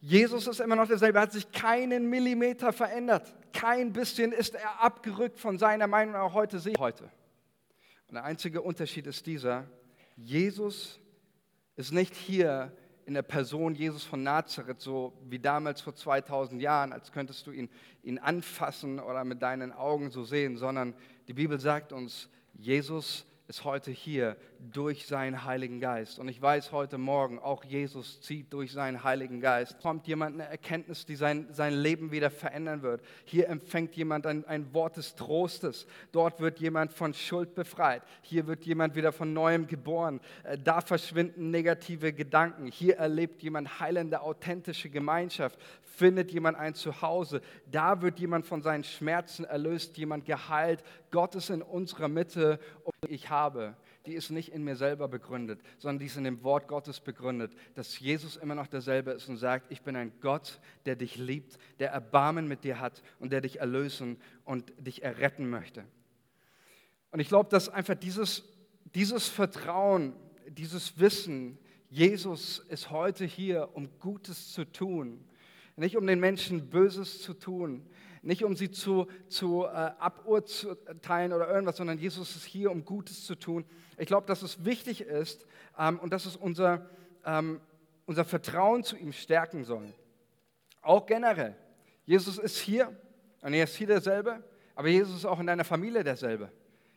Jesus 0.00 0.46
ist 0.46 0.60
immer 0.60 0.76
noch 0.76 0.86
derselbe, 0.86 1.18
er 1.18 1.22
hat 1.22 1.32
sich 1.32 1.50
keinen 1.50 2.08
Millimeter 2.08 2.72
verändert. 2.72 3.34
Kein 3.52 3.92
bisschen 3.92 4.30
ist 4.30 4.54
er 4.54 4.80
abgerückt 4.80 5.40
von 5.40 5.58
seiner 5.58 5.88
Meinung, 5.88 6.14
auch 6.14 6.34
heute 6.34 6.60
sehe 6.60 6.76
heute. 6.78 7.10
Und 8.06 8.14
der 8.14 8.24
einzige 8.24 8.62
Unterschied 8.62 9.08
ist 9.08 9.26
dieser, 9.26 9.66
Jesus 10.16 11.00
ist 11.74 11.92
nicht 11.92 12.14
hier 12.14 12.72
in 13.10 13.14
der 13.14 13.22
Person 13.22 13.74
Jesus 13.74 14.04
von 14.04 14.22
Nazareth, 14.22 14.80
so 14.80 15.12
wie 15.28 15.40
damals 15.40 15.80
vor 15.80 15.96
2000 15.96 16.62
Jahren, 16.62 16.92
als 16.92 17.10
könntest 17.10 17.44
du 17.44 17.50
ihn, 17.50 17.68
ihn 18.04 18.20
anfassen 18.20 19.00
oder 19.00 19.24
mit 19.24 19.42
deinen 19.42 19.72
Augen 19.72 20.12
so 20.12 20.22
sehen, 20.22 20.56
sondern 20.56 20.94
die 21.26 21.32
Bibel 21.32 21.58
sagt 21.58 21.92
uns, 21.92 22.28
Jesus 22.54 23.26
ist 23.50 23.64
heute 23.64 23.90
hier 23.90 24.36
durch 24.72 25.06
seinen 25.06 25.44
Heiligen 25.44 25.80
Geist. 25.80 26.20
Und 26.20 26.28
ich 26.28 26.40
weiß 26.40 26.70
heute 26.70 26.98
Morgen, 26.98 27.40
auch 27.40 27.64
Jesus 27.64 28.20
zieht 28.20 28.52
durch 28.52 28.70
seinen 28.70 29.02
Heiligen 29.02 29.40
Geist. 29.40 29.80
Kommt 29.80 30.06
jemand 30.06 30.34
eine 30.34 30.48
Erkenntnis, 30.48 31.04
die 31.04 31.16
sein, 31.16 31.48
sein 31.50 31.74
Leben 31.74 32.12
wieder 32.12 32.30
verändern 32.30 32.82
wird. 32.82 33.02
Hier 33.24 33.48
empfängt 33.48 33.96
jemand 33.96 34.24
ein, 34.28 34.44
ein 34.44 34.72
Wort 34.72 34.98
des 34.98 35.16
Trostes. 35.16 35.88
Dort 36.12 36.38
wird 36.38 36.60
jemand 36.60 36.92
von 36.92 37.12
Schuld 37.12 37.56
befreit. 37.56 38.04
Hier 38.22 38.46
wird 38.46 38.64
jemand 38.66 38.94
wieder 38.94 39.10
von 39.10 39.32
neuem 39.32 39.66
geboren. 39.66 40.20
Äh, 40.44 40.56
da 40.56 40.80
verschwinden 40.80 41.50
negative 41.50 42.12
Gedanken. 42.12 42.66
Hier 42.66 42.98
erlebt 42.98 43.42
jemand 43.42 43.80
heilende, 43.80 44.20
authentische 44.20 44.90
Gemeinschaft. 44.90 45.58
Findet 45.82 46.30
jemand 46.30 46.56
ein 46.56 46.74
Zuhause. 46.74 47.42
Da 47.68 48.00
wird 48.00 48.20
jemand 48.20 48.46
von 48.46 48.62
seinen 48.62 48.84
Schmerzen 48.84 49.44
erlöst, 49.44 49.98
jemand 49.98 50.24
geheilt. 50.24 50.84
Gott 51.10 51.34
ist 51.34 51.50
in 51.50 51.62
unserer 51.62 52.08
Mitte 52.08 52.58
und 52.84 53.10
ich 53.10 53.30
habe 53.30 53.76
die 54.06 54.14
ist 54.14 54.30
nicht 54.30 54.52
in 54.52 54.64
mir 54.64 54.76
selber 54.76 55.08
begründet, 55.08 55.60
sondern 55.78 55.98
die 55.98 56.06
ist 56.06 56.16
in 56.16 56.24
dem 56.24 56.42
Wort 56.42 56.68
Gottes 56.68 57.00
begründet, 57.00 57.52
dass 57.74 57.98
Jesus 57.98 58.36
immer 58.36 58.54
noch 58.54 58.66
derselbe 58.66 59.10
ist 59.12 59.28
und 59.28 59.36
sagt, 59.36 59.70
ich 59.70 59.82
bin 59.82 59.94
ein 59.94 60.12
Gott, 60.20 60.58
der 60.86 60.96
dich 60.96 61.16
liebt, 61.16 61.58
der 61.78 61.90
Erbarmen 61.90 62.48
mit 62.48 62.64
dir 62.64 62.80
hat 62.80 63.02
und 63.18 63.30
der 63.30 63.42
dich 63.42 63.60
erlösen 63.60 64.16
und 64.44 64.72
dich 64.78 65.02
erretten 65.02 65.50
möchte. 65.50 65.84
Und 67.10 67.20
ich 67.20 67.28
glaube, 67.28 67.50
dass 67.50 67.68
einfach 67.68 67.94
dieses, 67.94 68.44
dieses 68.94 69.28
Vertrauen, 69.28 70.14
dieses 70.48 70.98
Wissen, 70.98 71.58
Jesus 71.90 72.60
ist 72.68 72.90
heute 72.90 73.24
hier, 73.26 73.70
um 73.74 73.90
Gutes 73.98 74.52
zu 74.52 74.64
tun, 74.64 75.24
nicht 75.76 75.96
um 75.96 76.06
den 76.06 76.20
Menschen 76.20 76.70
Böses 76.70 77.20
zu 77.20 77.34
tun, 77.34 77.86
nicht 78.22 78.44
um 78.44 78.54
sie 78.54 78.70
zu, 78.70 79.06
zu 79.28 79.64
äh, 79.64 79.68
aburteilen 79.98 81.32
oder 81.32 81.48
irgendwas, 81.48 81.76
sondern 81.76 81.98
Jesus 81.98 82.36
ist 82.36 82.44
hier, 82.44 82.70
um 82.70 82.84
Gutes 82.84 83.24
zu 83.24 83.34
tun. 83.34 83.64
Ich 83.96 84.06
glaube, 84.06 84.26
dass 84.26 84.42
es 84.42 84.64
wichtig 84.64 85.02
ist 85.02 85.46
ähm, 85.78 85.98
und 85.98 86.12
dass 86.12 86.26
es 86.26 86.36
unser, 86.36 86.86
ähm, 87.24 87.60
unser 88.06 88.24
Vertrauen 88.24 88.84
zu 88.84 88.96
ihm 88.96 89.12
stärken 89.12 89.64
soll. 89.64 89.92
Auch 90.82 91.06
generell. 91.06 91.56
Jesus 92.04 92.38
ist 92.38 92.58
hier 92.58 92.94
und 93.42 93.54
er 93.54 93.64
ist 93.64 93.76
hier 93.76 93.86
derselbe, 93.86 94.42
aber 94.74 94.88
Jesus 94.88 95.16
ist 95.16 95.24
auch 95.24 95.40
in 95.40 95.46
deiner 95.46 95.64
Familie 95.64 96.04
derselbe. 96.04 96.50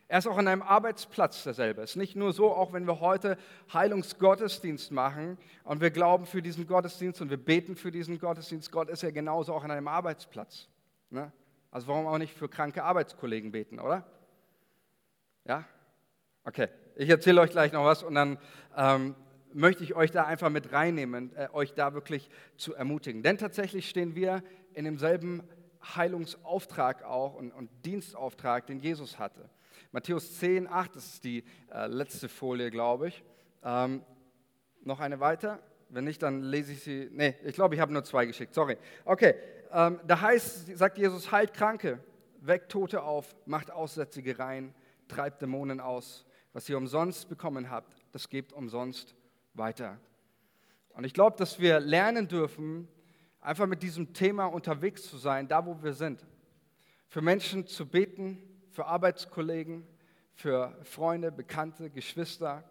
Er 0.08 0.20
ist 0.20 0.28
auch 0.28 0.38
an 0.38 0.46
deinem 0.46 0.62
Arbeitsplatz 0.62 1.44
derselbe. 1.44 1.82
Es 1.82 1.92
ist 1.92 1.96
nicht 1.96 2.16
nur 2.16 2.34
so, 2.34 2.52
auch 2.54 2.74
wenn 2.74 2.86
wir 2.86 3.00
heute 3.00 3.38
Heilungsgottesdienst 3.74 4.92
machen 4.92 5.38
und 5.64 5.82
wir 5.82 5.92
glauben 5.92 6.26
für 6.26 6.42
diesen 6.42 6.68
Gottesdienst 6.68 7.22
und 7.22 7.30
wir 7.30 7.38
beten 7.38 7.76
für 7.76 7.92
diesen 7.92 8.20
Gottesdienst, 8.20 8.72
Gott 8.72 8.90
ist 8.90 9.04
ja 9.04 9.12
genauso 9.12 9.54
auch 9.54 9.64
an 9.64 9.70
deinem 9.70 9.88
Arbeitsplatz. 9.88 10.68
Ne? 11.14 11.32
Also 11.70 11.88
warum 11.88 12.08
auch 12.08 12.18
nicht 12.18 12.34
für 12.34 12.50
kranke 12.50 12.84
Arbeitskollegen 12.84 13.52
beten, 13.52 13.80
oder? 13.80 14.06
Ja? 15.46 15.64
Okay, 16.44 16.70
ich 16.96 17.08
erzähle 17.08 17.42
euch 17.42 17.52
gleich 17.52 17.72
noch 17.72 17.86
was 17.86 18.04
und 18.04 18.16
dann 18.16 18.40
ähm, 18.76 19.16
möchte 19.54 19.84
ich 19.84 19.94
euch 19.94 20.10
da 20.10 20.26
einfach 20.26 20.50
mit 20.50 20.72
reinnehmen, 20.72 21.36
äh, 21.36 21.50
euch 21.54 21.74
da 21.74 21.94
wirklich 21.94 22.30
zu 22.58 22.74
ermutigen. 22.74 23.22
Denn 23.22 23.38
tatsächlich 23.38 23.88
stehen 23.88 24.16
wir 24.16 24.44
in 24.74 24.86
demselben 24.86 25.44
Heilungsauftrag 25.96 27.04
auch 27.04 27.36
und, 27.36 27.52
und 27.52 27.70
Dienstauftrag, 27.86 28.66
den 28.66 28.80
Jesus 28.80 29.20
hatte. 29.20 29.50
Matthäus 29.92 30.40
10, 30.40 30.68
8, 30.68 30.96
das 30.96 31.06
ist 31.06 31.24
die 31.24 31.44
äh, 31.72 31.86
letzte 31.88 32.28
Folie, 32.28 32.72
glaube 32.72 33.10
ich. 33.10 33.24
Ähm, 33.64 34.04
noch 34.84 35.00
eine 35.00 35.20
weiter? 35.20 35.60
Wenn 35.94 36.06
nicht, 36.06 36.24
dann 36.24 36.42
lese 36.42 36.72
ich 36.72 36.82
sie. 36.82 37.08
Nee, 37.12 37.36
ich 37.44 37.54
glaube, 37.54 37.76
ich 37.76 37.82
habe 37.82 37.94
nur 37.94 38.04
zwei 38.04 38.26
geschickt. 38.26 38.56
Sorry. 38.56 38.78
Okay, 39.06 39.36
ähm, 39.72 40.00
da 40.08 40.22
heißt, 40.22 40.76
sagt 40.76 40.98
Jesus, 40.98 41.32
heilt 41.32 41.54
Kranke, 41.54 42.00
weckt 42.42 42.72
Tote 42.72 43.04
auf, 43.04 43.36
macht 43.46 43.70
Aussätzige 43.70 44.40
rein, 44.40 44.74
treibt 45.08 45.44
Dämonen 45.44 45.80
aus. 45.80 46.26
Was 46.52 46.68
ihr 46.68 46.78
umsonst 46.78 47.30
bekommen 47.30 47.70
habt, 47.70 47.96
das 48.12 48.28
gebt 48.28 48.54
umsonst 48.54 49.14
weiter. 49.54 50.00
Und 50.96 51.04
ich 51.04 51.14
glaube, 51.14 51.38
dass 51.38 51.60
wir 51.60 51.80
lernen 51.80 52.28
dürfen, 52.28 52.88
einfach 53.40 53.68
mit 53.68 53.84
diesem 53.84 54.14
Thema 54.14 54.48
unterwegs 54.48 55.04
zu 55.04 55.18
sein, 55.18 55.48
da 55.48 55.64
wo 55.64 55.84
wir 55.84 55.94
sind. 55.94 56.26
Für 57.08 57.22
Menschen 57.22 57.68
zu 57.68 57.86
beten, 57.86 58.42
für 58.72 58.88
Arbeitskollegen, 58.88 59.88
für 60.34 60.76
Freunde, 60.82 61.32
Bekannte, 61.32 61.92
Geschwister, 61.92 62.64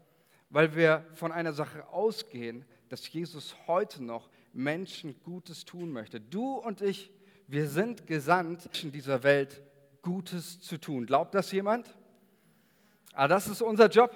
weil 0.50 0.74
wir 0.74 1.06
von 1.14 1.30
einer 1.30 1.52
Sache 1.52 1.88
ausgehen, 1.88 2.64
dass 2.92 3.10
Jesus 3.10 3.56
heute 3.66 4.04
noch 4.04 4.28
Menschen 4.52 5.18
Gutes 5.22 5.64
tun 5.64 5.90
möchte. 5.92 6.20
Du 6.20 6.56
und 6.56 6.82
ich, 6.82 7.10
wir 7.46 7.66
sind 7.66 8.06
gesandt, 8.06 8.68
in 8.82 8.92
dieser 8.92 9.22
Welt 9.22 9.62
Gutes 10.02 10.60
zu 10.60 10.76
tun. 10.78 11.06
Glaubt 11.06 11.34
das 11.34 11.50
jemand? 11.52 11.96
Ah, 13.14 13.28
das 13.28 13.48
ist 13.48 13.62
unser 13.62 13.88
Job. 13.88 14.12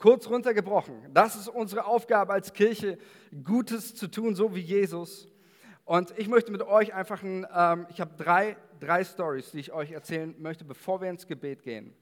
Kurz 0.00 0.28
runtergebrochen. 0.28 0.96
Das 1.14 1.36
ist 1.36 1.46
unsere 1.46 1.84
Aufgabe 1.84 2.32
als 2.32 2.52
Kirche, 2.52 2.98
Gutes 3.44 3.94
zu 3.94 4.08
tun, 4.08 4.34
so 4.34 4.52
wie 4.52 4.60
Jesus. 4.60 5.28
Und 5.84 6.12
ich 6.18 6.26
möchte 6.26 6.50
mit 6.50 6.62
euch 6.62 6.92
einfach, 6.92 7.22
ein, 7.22 7.46
ähm, 7.54 7.86
ich 7.88 8.00
habe 8.00 8.10
drei 8.16 8.56
drei 8.80 9.04
Stories, 9.04 9.52
die 9.52 9.60
ich 9.60 9.72
euch 9.72 9.92
erzählen 9.92 10.34
möchte, 10.40 10.64
bevor 10.64 11.00
wir 11.00 11.08
ins 11.08 11.24
Gebet 11.24 11.62
gehen. 11.62 11.94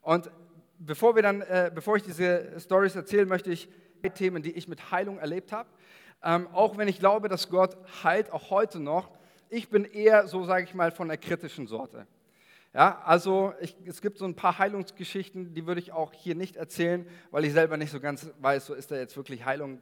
Und 0.00 0.30
bevor, 0.78 1.16
wir 1.16 1.22
dann, 1.22 1.40
äh, 1.40 1.72
bevor 1.74 1.96
ich 1.96 2.04
diese 2.04 2.60
Stories 2.60 2.94
erzähle, 2.94 3.26
möchte 3.26 3.50
ich 3.50 3.68
Themen, 4.02 4.42
die 4.42 4.52
ich 4.52 4.68
mit 4.68 4.90
Heilung 4.90 5.18
erlebt 5.18 5.52
habe. 5.52 5.68
Ähm, 6.22 6.48
auch 6.52 6.76
wenn 6.76 6.88
ich 6.88 6.98
glaube, 6.98 7.28
dass 7.28 7.48
Gott 7.48 7.76
heilt, 8.02 8.32
auch 8.32 8.50
heute 8.50 8.80
noch. 8.80 9.10
Ich 9.48 9.68
bin 9.68 9.84
eher, 9.84 10.26
so 10.26 10.44
sage 10.44 10.64
ich 10.64 10.74
mal, 10.74 10.90
von 10.90 11.08
der 11.08 11.16
kritischen 11.16 11.66
Sorte. 11.66 12.06
Ja, 12.74 13.00
also 13.04 13.54
ich, 13.60 13.76
es 13.86 14.02
gibt 14.02 14.18
so 14.18 14.26
ein 14.26 14.34
paar 14.34 14.58
Heilungsgeschichten, 14.58 15.54
die 15.54 15.66
würde 15.66 15.80
ich 15.80 15.92
auch 15.92 16.12
hier 16.12 16.34
nicht 16.34 16.56
erzählen, 16.56 17.06
weil 17.30 17.44
ich 17.44 17.52
selber 17.52 17.76
nicht 17.76 17.90
so 17.90 17.98
ganz 17.98 18.30
weiß, 18.40 18.66
so 18.66 18.74
ist 18.74 18.90
da 18.90 18.96
jetzt 18.96 19.16
wirklich 19.16 19.44
Heilung 19.44 19.80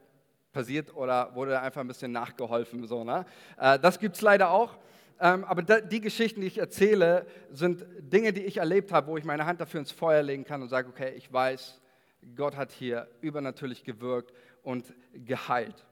passiert 0.53 0.95
oder 0.95 1.35
wurde 1.35 1.51
da 1.51 1.61
einfach 1.61 1.81
ein 1.81 1.87
bisschen 1.87 2.11
nachgeholfen. 2.11 2.87
So, 2.87 3.03
ne? 3.03 3.25
Äh, 3.57 3.77
das 3.79 3.99
gibt 3.99 4.15
es 4.15 4.21
leider 4.21 4.51
auch. 4.51 4.77
Ähm, 5.19 5.43
aber 5.45 5.63
die 5.63 5.99
Geschichten, 5.99 6.41
die 6.41 6.47
ich 6.47 6.59
erzähle, 6.59 7.25
sind 7.51 7.85
Dinge, 7.99 8.33
die 8.33 8.43
ich 8.43 8.57
erlebt 8.57 8.91
habe, 8.91 9.07
wo 9.07 9.17
ich 9.17 9.23
meine 9.23 9.45
Hand 9.45 9.59
dafür 9.59 9.79
ins 9.79 9.91
Feuer 9.91 10.21
legen 10.21 10.43
kann 10.43 10.61
und 10.61 10.69
sage, 10.69 10.89
okay, 10.89 11.13
ich 11.17 11.31
weiß, 11.31 11.81
Gott 12.35 12.55
hat 12.55 12.71
hier 12.71 13.07
übernatürlich 13.21 13.83
gewirkt 13.83 14.33
und 14.63 14.93
geheilt. 15.13 15.85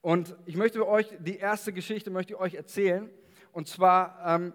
Und 0.00 0.36
ich 0.46 0.56
möchte 0.56 0.86
euch, 0.86 1.08
die 1.18 1.36
erste 1.36 1.72
Geschichte 1.72 2.10
möchte 2.10 2.34
ich 2.34 2.38
euch 2.38 2.54
erzählen. 2.54 3.08
Und 3.52 3.68
zwar 3.68 4.20
ähm, 4.26 4.52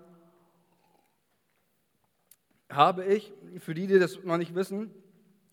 habe 2.70 3.06
ich, 3.06 3.34
für 3.60 3.74
die, 3.74 3.88
die 3.88 4.00
das 4.00 4.24
noch 4.24 4.38
nicht 4.38 4.56
wissen, 4.56 4.94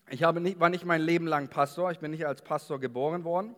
ich 0.09 0.23
habe 0.23 0.39
nicht, 0.39 0.59
war 0.59 0.69
nicht 0.69 0.85
mein 0.85 1.01
Leben 1.01 1.25
lang 1.25 1.47
Pastor, 1.47 1.91
ich 1.91 1.99
bin 1.99 2.11
nicht 2.11 2.27
als 2.27 2.41
Pastor 2.41 2.79
geboren 2.79 3.23
worden. 3.23 3.55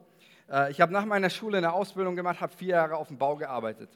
Äh, 0.50 0.72
ich 0.72 0.80
habe 0.80 0.94
nach 0.94 1.06
meiner 1.06 1.30
Schule 1.30 1.58
eine 1.58 1.74
Ausbildung 1.74 2.16
gemacht, 2.16 2.40
habe 2.40 2.54
vier 2.56 2.70
Jahre 2.70 2.96
auf 2.96 3.08
dem 3.08 3.18
Bau 3.18 3.36
gearbeitet. 3.36 3.90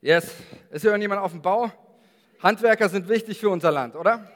Yes, 0.00 0.34
ist 0.70 0.82
hier 0.82 0.90
irgendjemand 0.90 1.20
auf 1.20 1.32
dem 1.32 1.42
Bau? 1.42 1.70
Handwerker 2.42 2.88
sind 2.88 3.08
wichtig 3.08 3.38
für 3.38 3.50
unser 3.50 3.70
Land, 3.70 3.96
oder? 3.96 4.30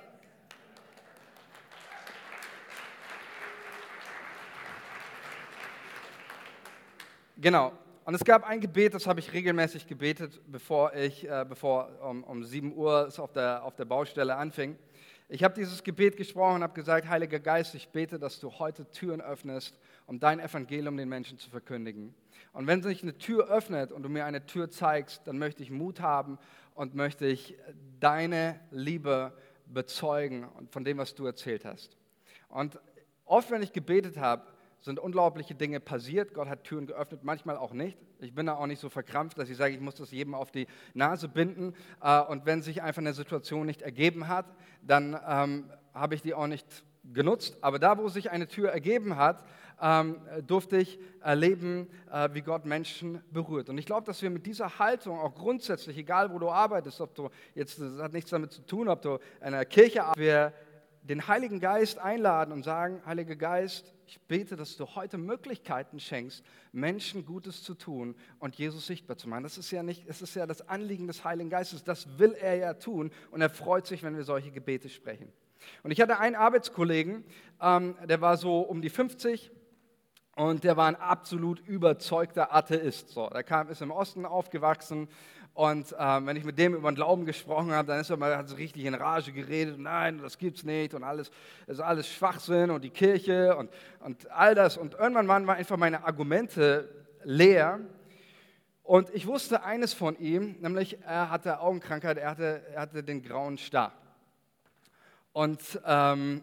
Genau. 7.44 7.74
Und 8.06 8.14
es 8.14 8.24
gab 8.24 8.42
ein 8.48 8.58
Gebet, 8.58 8.94
das 8.94 9.06
habe 9.06 9.20
ich 9.20 9.34
regelmäßig 9.34 9.86
gebetet, 9.86 10.40
bevor 10.46 10.94
ich, 10.94 11.28
äh, 11.28 11.44
bevor 11.46 11.90
um, 12.00 12.24
um 12.24 12.42
7 12.42 12.74
Uhr 12.74 13.06
es 13.06 13.20
auf 13.20 13.32
der, 13.32 13.62
auf 13.62 13.76
der 13.76 13.84
Baustelle 13.84 14.34
anfing. 14.36 14.78
Ich 15.28 15.44
habe 15.44 15.52
dieses 15.52 15.84
Gebet 15.84 16.16
gesprochen 16.16 16.54
und 16.54 16.62
habe 16.62 16.72
gesagt, 16.72 17.06
Heiliger 17.06 17.38
Geist, 17.38 17.74
ich 17.74 17.90
bete, 17.90 18.18
dass 18.18 18.40
du 18.40 18.50
heute 18.50 18.90
Türen 18.92 19.20
öffnest, 19.20 19.78
um 20.06 20.18
dein 20.18 20.40
Evangelium 20.40 20.96
den 20.96 21.10
Menschen 21.10 21.36
zu 21.36 21.50
verkündigen. 21.50 22.14
Und 22.54 22.66
wenn 22.66 22.82
sich 22.82 23.02
eine 23.02 23.18
Tür 23.18 23.50
öffnet 23.50 23.92
und 23.92 24.04
du 24.04 24.08
mir 24.08 24.24
eine 24.24 24.46
Tür 24.46 24.70
zeigst, 24.70 25.20
dann 25.26 25.36
möchte 25.36 25.62
ich 25.62 25.70
Mut 25.70 26.00
haben 26.00 26.38
und 26.74 26.94
möchte 26.94 27.26
ich 27.26 27.58
deine 28.00 28.58
Liebe 28.70 29.36
bezeugen 29.66 30.48
von 30.70 30.82
dem, 30.82 30.96
was 30.96 31.14
du 31.14 31.26
erzählt 31.26 31.66
hast. 31.66 31.98
Und 32.48 32.80
oft, 33.26 33.50
wenn 33.50 33.62
ich 33.62 33.74
gebetet 33.74 34.16
habe, 34.16 34.53
sind 34.84 35.00
unglaubliche 35.00 35.54
Dinge 35.54 35.80
passiert. 35.80 36.34
Gott 36.34 36.46
hat 36.46 36.64
Türen 36.64 36.86
geöffnet, 36.86 37.24
manchmal 37.24 37.56
auch 37.56 37.72
nicht. 37.72 37.96
Ich 38.20 38.34
bin 38.34 38.44
da 38.44 38.54
auch 38.56 38.66
nicht 38.66 38.80
so 38.80 38.90
verkrampft, 38.90 39.38
dass 39.38 39.48
ich 39.48 39.56
sage, 39.56 39.74
ich 39.74 39.80
muss 39.80 39.94
das 39.94 40.10
jedem 40.10 40.34
auf 40.34 40.50
die 40.50 40.66
Nase 40.92 41.26
binden. 41.26 41.72
Äh, 42.02 42.20
und 42.20 42.44
wenn 42.44 42.60
sich 42.60 42.82
einfach 42.82 43.00
eine 43.00 43.14
Situation 43.14 43.64
nicht 43.64 43.80
ergeben 43.80 44.28
hat, 44.28 44.44
dann 44.82 45.18
ähm, 45.26 45.70
habe 45.94 46.14
ich 46.14 46.20
die 46.20 46.34
auch 46.34 46.46
nicht 46.46 46.84
genutzt. 47.14 47.56
Aber 47.62 47.78
da, 47.78 47.96
wo 47.96 48.08
sich 48.08 48.30
eine 48.30 48.46
Tür 48.46 48.70
ergeben 48.72 49.16
hat, 49.16 49.42
ähm, 49.80 50.20
durfte 50.46 50.76
ich 50.76 50.98
erleben, 51.20 51.88
äh, 52.12 52.28
wie 52.34 52.42
Gott 52.42 52.66
Menschen 52.66 53.22
berührt. 53.30 53.70
Und 53.70 53.78
ich 53.78 53.86
glaube, 53.86 54.06
dass 54.06 54.20
wir 54.20 54.28
mit 54.28 54.44
dieser 54.44 54.78
Haltung 54.78 55.18
auch 55.18 55.34
grundsätzlich, 55.34 55.96
egal 55.96 56.30
wo 56.30 56.38
du 56.38 56.50
arbeitest, 56.50 57.00
ob 57.00 57.14
du 57.14 57.30
jetzt, 57.54 57.80
das 57.80 57.98
hat 57.98 58.12
nichts 58.12 58.28
damit 58.28 58.52
zu 58.52 58.60
tun, 58.66 58.88
ob 58.88 59.00
du 59.00 59.14
in 59.40 59.46
einer 59.46 59.64
Kirche 59.64 60.04
arbeitest, 60.04 60.20
wir 60.20 60.52
den 61.04 61.28
Heiligen 61.28 61.60
Geist 61.60 61.98
einladen 61.98 62.50
und 62.50 62.62
sagen, 62.62 63.02
Heiliger 63.04 63.36
Geist, 63.36 63.92
ich 64.06 64.20
bete, 64.22 64.56
dass 64.56 64.76
du 64.76 64.86
heute 64.94 65.18
Möglichkeiten 65.18 66.00
schenkst, 66.00 66.42
Menschen 66.72 67.26
Gutes 67.26 67.62
zu 67.62 67.74
tun 67.74 68.16
und 68.38 68.56
Jesus 68.56 68.86
sichtbar 68.86 69.16
zu 69.18 69.28
machen. 69.28 69.42
Das 69.42 69.58
ist 69.58 69.70
ja 69.70 69.82
nicht, 69.82 70.04
es 70.08 70.22
ist 70.22 70.34
ja 70.34 70.46
das 70.46 70.66
Anliegen 70.66 71.06
des 71.06 71.22
Heiligen 71.22 71.50
Geistes. 71.50 71.84
Das 71.84 72.18
will 72.18 72.32
er 72.32 72.56
ja 72.56 72.74
tun 72.74 73.10
und 73.30 73.42
er 73.42 73.50
freut 73.50 73.86
sich, 73.86 74.02
wenn 74.02 74.16
wir 74.16 74.24
solche 74.24 74.50
Gebete 74.50 74.88
sprechen. 74.88 75.30
Und 75.82 75.90
ich 75.90 76.00
hatte 76.00 76.18
einen 76.18 76.36
Arbeitskollegen, 76.36 77.24
ähm, 77.60 77.96
der 78.04 78.20
war 78.22 78.38
so 78.38 78.60
um 78.60 78.80
die 78.80 78.90
50 78.90 79.50
und 80.36 80.64
der 80.64 80.76
war 80.76 80.88
ein 80.88 80.96
absolut 80.96 81.60
überzeugter 81.60 82.54
Atheist. 82.54 83.10
So, 83.10 83.28
der 83.28 83.44
kam, 83.44 83.68
ist 83.68 83.82
im 83.82 83.90
Osten 83.90 84.24
aufgewachsen 84.24 85.08
und 85.54 85.94
ähm, 85.96 86.26
wenn 86.26 86.36
ich 86.36 86.44
mit 86.44 86.58
dem 86.58 86.74
über 86.74 86.90
den 86.90 86.96
Glauben 86.96 87.24
gesprochen 87.24 87.70
habe, 87.70 87.86
dann 87.86 88.00
ist 88.00 88.10
er 88.10 88.16
mal, 88.16 88.36
hat 88.36 88.48
so 88.48 88.56
richtig 88.56 88.84
in 88.84 88.94
Rage 88.94 89.32
geredet. 89.32 89.78
Nein, 89.78 90.18
das 90.18 90.36
gibt's 90.36 90.64
nicht 90.64 90.94
und 90.94 91.04
alles 91.04 91.30
ist 91.68 91.80
alles 91.80 92.08
Schwachsinn 92.08 92.70
und 92.70 92.82
die 92.82 92.90
Kirche 92.90 93.56
und, 93.56 93.70
und 94.00 94.28
all 94.32 94.56
das. 94.56 94.76
Und 94.76 94.94
irgendwann 94.94 95.28
waren 95.28 95.48
einfach 95.48 95.76
meine 95.76 96.04
Argumente 96.04 96.88
leer. 97.22 97.78
Und 98.82 99.14
ich 99.14 99.28
wusste 99.28 99.62
eines 99.62 99.94
von 99.94 100.18
ihm, 100.18 100.56
nämlich 100.60 101.00
er 101.02 101.30
hatte 101.30 101.60
Augenkrankheit, 101.60 102.18
er 102.18 102.30
hatte, 102.30 102.62
er 102.74 102.80
hatte 102.80 103.04
den 103.04 103.22
grauen 103.22 103.56
Star. 103.56 103.92
Und, 105.32 105.80
ähm, 105.86 106.42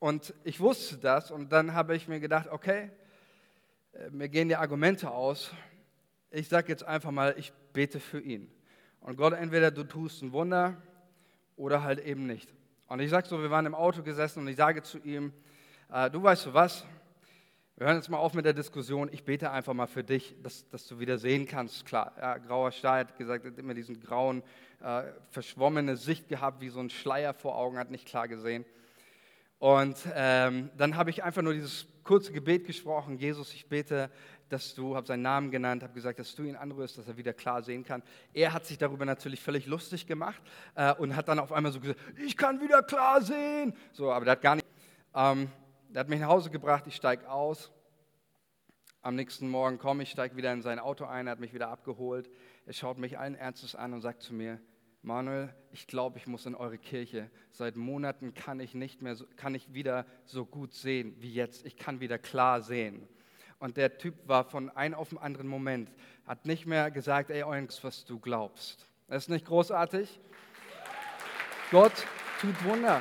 und 0.00 0.34
ich 0.42 0.58
wusste 0.58 0.98
das 0.98 1.30
und 1.30 1.52
dann 1.52 1.74
habe 1.74 1.94
ich 1.94 2.08
mir 2.08 2.18
gedacht, 2.18 2.48
okay, 2.50 2.90
äh, 3.92 4.10
mir 4.10 4.28
gehen 4.28 4.48
die 4.48 4.56
Argumente 4.56 5.12
aus 5.12 5.52
ich 6.32 6.48
sage 6.48 6.68
jetzt 6.68 6.84
einfach 6.84 7.10
mal, 7.10 7.34
ich 7.36 7.52
bete 7.72 8.00
für 8.00 8.20
ihn. 8.20 8.50
Und 9.00 9.16
Gott, 9.16 9.34
entweder 9.34 9.70
du 9.70 9.84
tust 9.84 10.22
ein 10.22 10.32
Wunder 10.32 10.80
oder 11.56 11.82
halt 11.82 12.00
eben 12.00 12.26
nicht. 12.26 12.52
Und 12.88 13.00
ich 13.00 13.10
sage 13.10 13.28
so, 13.28 13.40
wir 13.40 13.50
waren 13.50 13.66
im 13.66 13.74
Auto 13.74 14.02
gesessen 14.02 14.40
und 14.40 14.48
ich 14.48 14.56
sage 14.56 14.82
zu 14.82 14.98
ihm, 14.98 15.32
äh, 15.92 16.10
du 16.10 16.22
weißt 16.22 16.46
du 16.46 16.54
was, 16.54 16.86
wir 17.76 17.86
hören 17.86 17.96
jetzt 17.96 18.08
mal 18.08 18.18
auf 18.18 18.32
mit 18.32 18.44
der 18.44 18.52
Diskussion, 18.52 19.10
ich 19.12 19.24
bete 19.24 19.50
einfach 19.50 19.74
mal 19.74 19.86
für 19.86 20.04
dich, 20.04 20.34
dass, 20.42 20.68
dass 20.68 20.86
du 20.86 20.98
wieder 20.98 21.18
sehen 21.18 21.46
kannst. 21.46 21.84
Klar, 21.84 22.12
ja, 22.18 22.38
grauer 22.38 22.70
Star 22.70 22.98
hat 22.98 23.18
gesagt, 23.18 23.44
hat 23.44 23.58
immer 23.58 23.74
diesen 23.74 24.00
grauen, 24.00 24.42
äh, 24.82 25.02
verschwommene 25.30 25.96
Sicht 25.96 26.28
gehabt, 26.28 26.60
wie 26.60 26.68
so 26.68 26.80
ein 26.80 26.90
Schleier 26.90 27.34
vor 27.34 27.56
Augen, 27.58 27.78
hat 27.78 27.90
nicht 27.90 28.06
klar 28.06 28.28
gesehen. 28.28 28.64
Und 29.58 29.96
ähm, 30.14 30.70
dann 30.76 30.96
habe 30.96 31.10
ich 31.10 31.22
einfach 31.22 31.42
nur 31.42 31.54
dieses 31.54 31.86
kurze 32.04 32.32
Gebet 32.32 32.66
gesprochen, 32.66 33.18
Jesus, 33.18 33.54
ich 33.54 33.66
bete, 33.66 34.10
dass 34.52 34.74
du, 34.74 34.94
habe 34.94 35.06
seinen 35.06 35.22
Namen 35.22 35.50
genannt, 35.50 35.82
habe 35.82 35.94
gesagt, 35.94 36.18
dass 36.18 36.34
du 36.34 36.42
ihn 36.44 36.56
anrührst, 36.56 36.98
dass 36.98 37.08
er 37.08 37.16
wieder 37.16 37.32
klar 37.32 37.62
sehen 37.62 37.84
kann. 37.84 38.02
Er 38.34 38.52
hat 38.52 38.66
sich 38.66 38.76
darüber 38.76 39.06
natürlich 39.06 39.40
völlig 39.40 39.66
lustig 39.66 40.06
gemacht 40.06 40.42
äh, 40.74 40.92
und 40.94 41.16
hat 41.16 41.28
dann 41.28 41.38
auf 41.38 41.52
einmal 41.52 41.72
so 41.72 41.80
gesagt, 41.80 41.98
ich 42.18 42.36
kann 42.36 42.60
wieder 42.60 42.82
klar 42.82 43.22
sehen. 43.22 43.74
So, 43.92 44.12
aber 44.12 44.26
der 44.26 44.32
hat 44.32 44.42
gar 44.42 44.56
nicht. 44.56 44.66
Ähm, 45.14 45.50
der 45.88 46.00
hat 46.00 46.08
mich 46.08 46.20
nach 46.20 46.28
Hause 46.28 46.50
gebracht, 46.50 46.86
ich 46.86 46.96
steige 46.96 47.30
aus. 47.30 47.70
Am 49.00 49.16
nächsten 49.16 49.48
Morgen 49.48 49.78
komme 49.78 50.02
ich, 50.02 50.10
steige 50.10 50.36
wieder 50.36 50.52
in 50.52 50.62
sein 50.62 50.78
Auto 50.78 51.06
ein, 51.06 51.26
er 51.26 51.32
hat 51.32 51.40
mich 51.40 51.54
wieder 51.54 51.68
abgeholt. 51.68 52.30
Er 52.66 52.72
schaut 52.72 52.98
mich 52.98 53.18
allen 53.18 53.34
Ernstes 53.34 53.74
an 53.74 53.92
und 53.94 54.02
sagt 54.02 54.22
zu 54.22 54.34
mir, 54.34 54.60
Manuel, 55.00 55.52
ich 55.72 55.86
glaube, 55.86 56.18
ich 56.18 56.26
muss 56.26 56.46
in 56.46 56.54
eure 56.54 56.78
Kirche. 56.78 57.30
Seit 57.50 57.76
Monaten 57.76 58.34
kann 58.34 58.60
ich 58.60 58.74
nicht 58.74 59.02
mehr, 59.02 59.16
kann 59.36 59.54
ich 59.54 59.74
wieder 59.74 60.06
so 60.24 60.46
gut 60.46 60.74
sehen 60.74 61.16
wie 61.18 61.32
jetzt. 61.32 61.66
Ich 61.66 61.76
kann 61.76 62.00
wieder 62.00 62.18
klar 62.18 62.62
sehen. 62.62 63.08
Und 63.62 63.76
der 63.76 63.96
Typ 63.96 64.26
war 64.26 64.42
von 64.42 64.70
einem 64.70 64.96
auf 64.96 65.10
den 65.10 65.18
anderen 65.18 65.46
Moment, 65.46 65.88
hat 66.26 66.46
nicht 66.46 66.66
mehr 66.66 66.90
gesagt, 66.90 67.30
ey, 67.30 67.44
Eugens, 67.44 67.84
was 67.84 68.04
du 68.04 68.18
glaubst. 68.18 68.88
Das 69.06 69.22
ist 69.22 69.28
nicht 69.28 69.46
großartig? 69.46 70.18
Gott 71.70 71.92
tut 72.40 72.64
Wunder. 72.64 73.00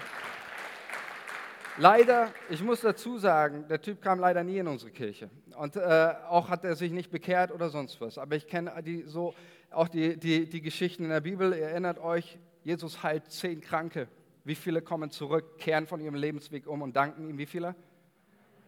Leider, 1.78 2.32
ich 2.48 2.62
muss 2.62 2.82
dazu 2.82 3.18
sagen, 3.18 3.68
der 3.70 3.82
Typ 3.82 4.04
kam 4.04 4.20
leider 4.20 4.44
nie 4.44 4.60
in 4.60 4.68
unsere 4.68 4.92
Kirche. 4.92 5.32
Und 5.58 5.78
äh, 5.78 6.14
auch 6.30 6.50
hat 6.50 6.64
er 6.64 6.76
sich 6.76 6.92
nicht 6.92 7.10
bekehrt 7.10 7.52
oder 7.52 7.70
sonst 7.70 8.00
was. 8.00 8.20
Aber 8.20 8.36
ich 8.36 8.46
kenne 8.46 8.72
die, 8.84 9.02
so, 9.08 9.34
auch 9.72 9.88
die, 9.88 10.16
die, 10.16 10.48
die 10.48 10.62
Geschichten 10.62 11.06
in 11.06 11.10
der 11.10 11.22
Bibel. 11.22 11.54
Ihr 11.54 11.70
erinnert 11.70 11.98
euch, 11.98 12.38
Jesus 12.62 13.02
heilt 13.02 13.32
zehn 13.32 13.62
Kranke. 13.62 14.08
Wie 14.44 14.54
viele 14.54 14.84
kommen 14.84 15.10
zurück, 15.10 15.58
kehren 15.58 15.88
von 15.88 16.00
ihrem 16.00 16.14
Lebensweg 16.14 16.68
um 16.68 16.84
und 16.84 16.96
danken 16.96 17.28
ihm? 17.28 17.40
Wie 17.40 17.48
viele? 17.48 17.74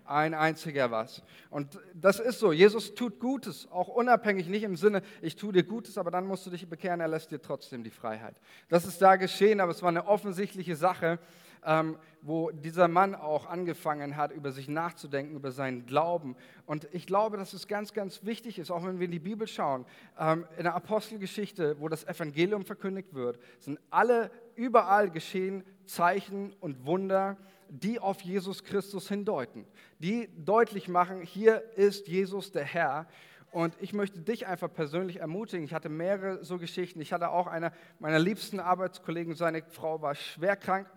Ein 0.06 0.34
einziger 0.34 0.92
was. 0.92 1.22
Und 1.50 1.80
das 1.94 2.20
ist 2.20 2.40
so. 2.40 2.52
Jesus 2.52 2.96
tut 2.96 3.20
Gutes, 3.20 3.68
auch 3.72 3.88
unabhängig, 3.88 4.48
nicht 4.48 4.64
im 4.64 4.76
Sinne, 4.76 5.02
ich 5.22 5.36
tue 5.36 5.54
dir 5.54 5.64
Gutes, 5.64 5.98
aber 5.98 6.12
dann 6.12 6.26
musst 6.26 6.46
du 6.46 6.50
dich 6.50 6.68
bekehren, 6.68 7.00
er 7.00 7.08
lässt 7.08 7.32
dir 7.32 7.42
trotzdem 7.42 7.84
die 7.84 7.92
Freiheit. 7.92 8.36
Das 8.70 8.86
ist 8.86 9.02
da 9.02 9.16
geschehen, 9.16 9.60
aber 9.60 9.72
es 9.72 9.82
war 9.82 9.90
eine 9.90 10.08
offensichtliche 10.08 10.76
Sache, 10.76 11.20
ähm, 11.66 11.98
wo 12.22 12.52
dieser 12.52 12.88
Mann 12.88 13.16
auch 13.16 13.46
angefangen 13.46 14.16
hat, 14.16 14.32
über 14.32 14.52
sich 14.52 14.68
nachzudenken, 14.68 15.36
über 15.36 15.52
seinen 15.52 15.86
Glauben. 15.86 16.36
Und 16.66 16.88
ich 16.92 17.06
glaube, 17.06 17.38
dass 17.38 17.54
es 17.54 17.68
ganz, 17.68 17.94
ganz 17.94 18.24
wichtig 18.24 18.60
ist, 18.60 18.72
auch 18.72 18.86
wenn 18.86 19.00
wir 19.00 19.06
in 19.06 19.12
die 19.12 19.20
Bibel 19.20 19.48
schauen, 19.48 19.86
ähm, 20.18 20.46
in 20.58 20.64
der 20.64 20.76
Apostelgeschichte, 20.76 21.80
wo 21.80 21.90
das 21.90 22.06
Evangelium 22.06 22.66
verkündigt 22.66 23.14
wird, 23.14 23.40
sind 23.60 23.80
alle 23.90 24.32
überall 24.56 25.10
geschehen 25.10 25.64
Zeichen 25.86 26.54
und 26.60 26.86
Wunder, 26.86 27.38
die 27.82 28.00
auf 28.00 28.22
Jesus 28.22 28.64
Christus 28.64 29.08
hindeuten, 29.08 29.66
die 29.98 30.30
deutlich 30.38 30.88
machen, 30.88 31.22
hier 31.22 31.64
ist 31.76 32.08
Jesus 32.08 32.52
der 32.52 32.64
Herr. 32.64 33.08
Und 33.52 33.76
ich 33.80 33.94
möchte 33.94 34.20
dich 34.20 34.46
einfach 34.46 34.72
persönlich 34.72 35.18
ermutigen. 35.18 35.66
Ich 35.66 35.74
hatte 35.74 35.90
mehrere 35.90 36.46
so 36.46 36.60
Geschichten. 36.60 37.02
Ich 37.02 37.14
hatte 37.14 37.30
auch 37.30 37.48
eine 37.48 37.72
meiner 38.00 38.20
liebsten 38.20 38.60
Arbeitskollegen, 38.60 39.34
seine 39.34 39.64
Frau 39.64 40.02
war 40.04 40.14
schwer 40.14 40.56
krank, 40.56 40.88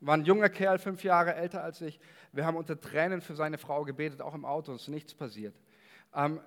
war 0.00 0.16
ein 0.16 0.24
junger 0.24 0.48
Kerl, 0.48 0.78
fünf 0.78 1.02
Jahre 1.02 1.34
älter 1.34 1.64
als 1.64 1.80
ich. 1.80 1.98
Wir 2.32 2.46
haben 2.46 2.56
unter 2.56 2.80
Tränen 2.80 3.22
für 3.22 3.34
seine 3.34 3.58
Frau 3.58 3.84
gebetet, 3.84 4.22
auch 4.22 4.34
im 4.34 4.44
Auto, 4.44 4.72
es 4.72 4.82
ist 4.82 4.88
nichts 4.88 5.14
passiert. 5.14 5.54
Ähm, 6.14 6.40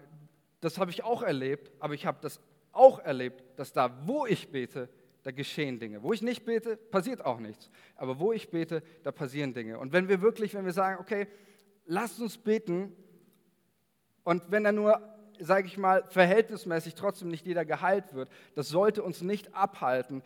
das 0.62 0.78
habe 0.78 0.92
ich 0.92 1.04
auch 1.04 1.22
erlebt, 1.24 1.72
aber 1.80 1.94
ich 1.94 2.06
habe 2.06 2.20
das 2.22 2.40
auch 2.72 3.00
erlebt, 3.00 3.44
dass 3.58 3.74
da, 3.74 4.08
wo 4.08 4.26
ich 4.26 4.50
bete, 4.50 4.88
da 5.24 5.32
geschehen 5.32 5.80
Dinge. 5.80 6.04
Wo 6.04 6.14
ich 6.14 6.22
nicht 6.22 6.46
bete, 6.46 6.78
passiert 6.78 7.26
auch 7.26 7.40
nichts. 7.40 7.70
Aber 7.96 8.20
wo 8.20 8.32
ich 8.32 8.50
bete, 8.50 8.84
da 9.04 9.12
passieren 9.12 9.54
Dinge. 9.54 9.80
Und 9.80 9.94
wenn 9.94 10.08
wir 10.08 10.22
wirklich, 10.22 10.54
wenn 10.54 10.66
wir 10.66 10.74
sagen, 10.74 11.00
okay, 11.00 11.28
lasst 11.86 12.20
uns 12.20 12.38
beten, 12.38 12.96
und 14.26 14.52
wenn 14.52 14.64
er 14.64 14.72
nur 14.72 15.14
sage 15.40 15.68
ich 15.68 15.78
mal, 15.78 16.04
verhältnismäßig 16.10 16.96
trotzdem 16.96 17.30
nicht 17.30 17.46
jeder 17.46 17.66
geheilt 17.66 18.14
wird. 18.14 18.30
Das 18.56 18.70
sollte 18.70 19.04
uns 19.04 19.22
nicht 19.22 19.54
abhalten. 19.54 20.24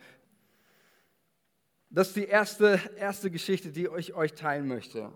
Das 1.90 2.08
ist 2.08 2.16
die 2.16 2.26
erste, 2.26 2.80
erste 2.96 3.30
Geschichte, 3.30 3.72
die 3.72 3.88
ich 3.96 4.14
euch 4.14 4.34
teilen 4.34 4.68
möchte. 4.68 5.12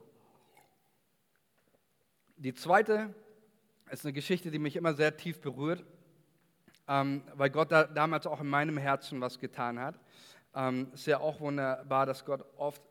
Die 2.37 2.55
zweite 2.55 3.15
ist 3.91 4.05
eine 4.05 4.13
Geschichte, 4.13 4.51
die 4.51 4.59
mich 4.59 4.77
immer 4.77 4.95
sehr 4.95 5.17
tief 5.17 5.41
berührt, 5.41 5.85
ähm, 6.89 7.23
weil 7.35 7.51
Gott 7.51 7.73
da, 7.73 7.85
damals 7.85 8.27
auch 8.27 8.41
in 8.41 8.49
meinem 8.49 8.77
Herzen 8.77 9.21
was 9.21 9.39
getan 9.39 9.79
hat. 9.79 9.99
Ähm, 10.55 10.91
ist 10.93 11.07
ja 11.07 11.21
auch 11.21 11.41
wunderbar, 11.41 12.07
dass 12.07 12.25
Gott 12.25 12.45
oft, 12.57 12.83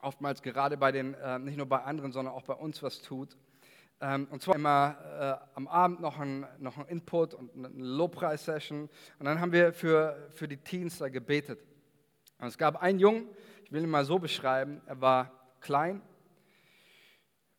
oftmals 0.00 0.42
gerade 0.42 0.76
bei 0.76 0.92
den, 0.92 1.14
äh, 1.14 1.38
nicht 1.38 1.56
nur 1.56 1.66
bei 1.66 1.82
anderen, 1.82 2.12
sondern 2.12 2.34
auch 2.34 2.44
bei 2.44 2.54
uns 2.54 2.82
was 2.82 3.02
tut. 3.02 3.36
Ähm, 4.00 4.28
und 4.30 4.42
zwar 4.42 4.56
immer 4.56 5.40
äh, 5.42 5.56
am 5.56 5.66
Abend 5.68 6.00
noch 6.00 6.18
ein, 6.18 6.46
noch 6.58 6.76
ein 6.76 6.86
Input 6.86 7.32
und 7.32 7.50
eine 7.54 7.68
Lobpreis-Session. 7.68 8.90
Und 9.18 9.24
dann 9.24 9.40
haben 9.40 9.52
wir 9.52 9.72
für, 9.72 10.30
für 10.34 10.46
die 10.46 10.58
Teens 10.58 10.98
da 10.98 11.08
gebetet. 11.08 11.64
Und 12.38 12.48
es 12.48 12.58
gab 12.58 12.82
einen 12.82 12.98
Jungen, 12.98 13.26
ich 13.64 13.72
will 13.72 13.82
ihn 13.82 13.90
mal 13.90 14.04
so 14.04 14.18
beschreiben, 14.18 14.82
er 14.86 15.00
war 15.00 15.32
klein, 15.60 16.02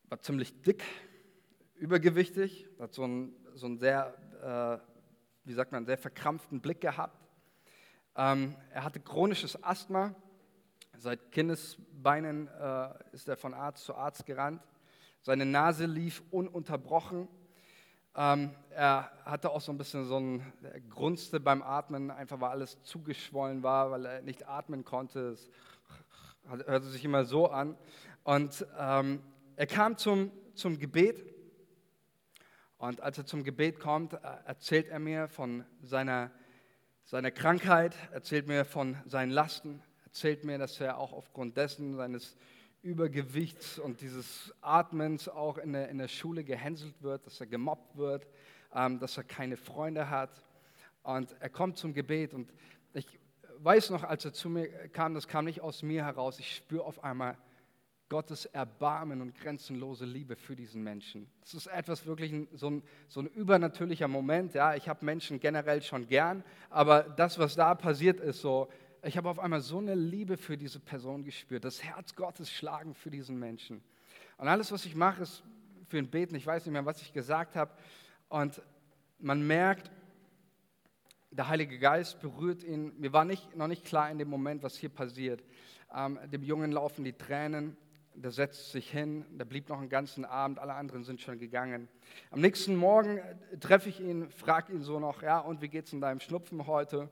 war 0.10 0.22
ziemlich 0.22 0.62
dick, 0.62 0.84
übergewichtig, 1.76 2.68
hat 2.80 2.94
so 2.94 3.04
einen, 3.04 3.36
so 3.56 3.66
einen 3.66 3.80
sehr, 3.80 4.14
äh, 4.42 4.87
wie 5.48 5.54
sagt 5.54 5.72
man, 5.72 5.86
sehr 5.86 5.98
verkrampften 5.98 6.60
Blick 6.60 6.82
gehabt. 6.82 7.18
Ähm, 8.18 8.54
er 8.74 8.84
hatte 8.84 9.00
chronisches 9.00 9.64
Asthma. 9.64 10.14
Seit 10.98 11.32
Kindesbeinen 11.32 12.50
äh, 12.50 12.90
ist 13.14 13.30
er 13.30 13.38
von 13.38 13.54
Arzt 13.54 13.86
zu 13.86 13.96
Arzt 13.96 14.26
gerannt. 14.26 14.62
Seine 15.22 15.46
Nase 15.46 15.86
lief 15.86 16.22
ununterbrochen. 16.32 17.30
Ähm, 18.14 18.52
er 18.72 19.10
hatte 19.24 19.52
auch 19.52 19.62
so 19.62 19.72
ein 19.72 19.78
bisschen 19.78 20.04
so 20.04 20.20
ein, 20.20 20.42
grunzte 20.90 21.40
beim 21.40 21.64
Atmen, 21.64 22.12
einfach 22.12 22.42
weil 22.42 22.50
alles 22.50 22.84
zugeschwollen 22.84 23.64
war, 23.64 23.90
weil 23.92 24.06
er 24.06 24.22
nicht 24.24 24.50
atmen 24.50 24.84
konnte. 24.84 25.30
Es 25.30 25.50
hörte 26.66 26.88
sich 26.88 27.06
immer 27.06 27.24
so 27.24 27.50
an. 27.50 27.78
Und 28.26 28.68
ähm, 28.78 29.22
er 29.56 29.68
kam 29.68 29.96
zum, 29.96 30.30
zum 30.56 30.78
Gebet. 30.78 31.37
Und 32.78 33.02
als 33.02 33.18
er 33.18 33.26
zum 33.26 33.44
Gebet 33.44 33.80
kommt, 33.80 34.14
äh, 34.14 34.20
erzählt 34.46 34.88
er 34.88 35.00
mir 35.00 35.28
von 35.28 35.66
seiner, 35.82 36.32
seiner 37.04 37.32
Krankheit, 37.32 37.96
erzählt 38.12 38.48
mir 38.48 38.66
von 38.66 38.98
seinen 39.06 39.32
Lasten, 39.32 39.82
erzählt 40.06 40.44
mir, 40.44 40.60
dass 40.60 40.80
er 40.80 40.98
auch 41.00 41.12
aufgrund 41.12 41.58
dessen 41.58 41.96
seines 41.96 42.38
Übergewichts 42.84 43.80
und 43.80 44.02
dieses 44.02 44.54
Atmens 44.62 45.28
auch 45.28 45.58
in 45.58 45.74
der, 45.74 45.90
in 45.90 45.98
der 45.98 46.08
Schule 46.08 46.44
gehänselt 46.44 47.02
wird, 47.02 47.26
dass 47.26 47.40
er 47.40 47.48
gemobbt 47.48 47.98
wird, 47.98 48.28
ähm, 48.76 49.00
dass 49.00 49.18
er 49.18 49.24
keine 49.24 49.58
Freunde 49.58 50.12
hat. 50.12 50.44
Und 51.02 51.36
er 51.40 51.50
kommt 51.50 51.78
zum 51.78 51.96
Gebet 51.96 52.36
und 52.36 52.54
ich 52.94 53.20
weiß 53.58 53.90
noch, 53.90 54.04
als 54.04 54.24
er 54.24 54.34
zu 54.34 54.50
mir 54.50 54.68
kam, 54.90 55.16
das 55.16 55.28
kam 55.28 55.46
nicht 55.46 55.62
aus 55.62 55.82
mir 55.82 56.06
heraus, 56.06 56.38
ich 56.38 56.56
spüre 56.56 56.84
auf 56.84 57.04
einmal 57.04 57.38
Gottes 58.10 58.46
Erbarmen 58.46 59.22
und 59.22 59.36
grenzenlose 59.36 60.06
Liebe 60.06 60.36
für 60.36 60.56
diesen 60.56 60.84
Menschen. 60.84 61.30
Das 61.42 61.54
ist 61.54 61.68
etwas 61.68 62.06
wirklich 62.06 62.32
ein, 62.32 62.48
so, 62.54 62.70
ein, 62.70 62.84
so 63.08 63.20
ein 63.20 63.28
übernatürlicher 63.28 64.08
Moment. 64.08 64.54
Ja, 64.54 64.76
ich 64.76 64.88
habe 64.88 65.04
Menschen 65.04 65.40
generell 65.40 65.82
schon 65.82 66.08
gern, 66.08 66.44
aber 66.70 67.04
das, 67.04 67.38
was 67.38 67.56
da 67.56 67.76
passiert 67.76 68.20
ist, 68.20 68.42
so 68.42 68.70
ich 69.04 69.16
habe 69.18 69.30
auf 69.30 69.40
einmal 69.40 69.62
so 69.62 69.78
eine 69.78 69.96
Liebe 69.96 70.38
für 70.38 70.58
diese 70.58 70.80
Person 70.80 71.24
gespürt, 71.24 71.64
das 71.64 71.84
Herz 71.84 72.16
Gottes 72.16 72.52
schlagen 72.52 72.94
für 72.94 73.10
diesen 73.10 73.38
Menschen. 73.40 73.82
Und 74.38 74.48
alles, 74.48 74.72
was 74.72 74.86
ich 74.86 74.96
mache, 74.96 75.24
ist 75.24 75.44
für 75.88 75.98
ihn 75.98 76.10
beten. 76.10 76.36
Ich 76.36 76.46
weiß 76.46 76.66
nicht 76.66 76.74
mehr, 76.74 76.86
was 76.86 77.02
ich 77.02 77.14
gesagt 77.14 77.56
habe. 77.56 77.72
Und 78.30 78.62
man 79.20 79.46
merkt, 79.46 79.90
der 81.32 81.48
Heilige 81.48 81.80
Geist 81.80 82.20
berührt 82.20 82.64
ihn. 82.64 82.94
Mir 83.00 83.14
war 83.14 83.26
nicht, 83.26 83.56
noch 83.56 83.68
nicht 83.68 83.86
klar 83.86 84.10
in 84.12 84.18
dem 84.18 84.30
Moment, 84.30 84.64
was 84.64 84.76
hier 84.76 84.90
passiert. 84.90 85.44
Ähm, 85.96 86.20
dem 86.32 86.44
Jungen 86.44 86.72
laufen 86.72 87.04
die 87.04 87.14
Tränen, 87.14 87.78
der 88.22 88.32
setzt 88.32 88.72
sich 88.72 88.90
hin, 88.90 89.26
der 89.30 89.46
blieb 89.46 89.70
noch 89.70 89.80
einen 89.80 89.90
ganzen 89.90 90.26
Abend, 90.26 90.60
alle 90.60 90.74
anderen 90.74 91.04
sind 91.04 91.22
schon 91.22 91.38
gegangen. 91.38 91.88
Am 92.32 92.42
nächsten 92.42 92.76
Morgen 92.76 93.18
äh, 93.18 93.58
treffe 93.60 93.90
ich 93.90 94.00
ihn, 94.00 94.30
frage 94.32 94.74
ihn 94.74 94.82
so 94.82 95.00
noch, 95.00 95.22
ja, 95.22 95.40
und 95.40 95.62
wie 95.62 95.68
geht 95.68 95.86
es 95.86 95.94
in 95.94 96.02
deinem 96.02 96.20
Schnupfen 96.20 96.66
heute? 96.68 97.10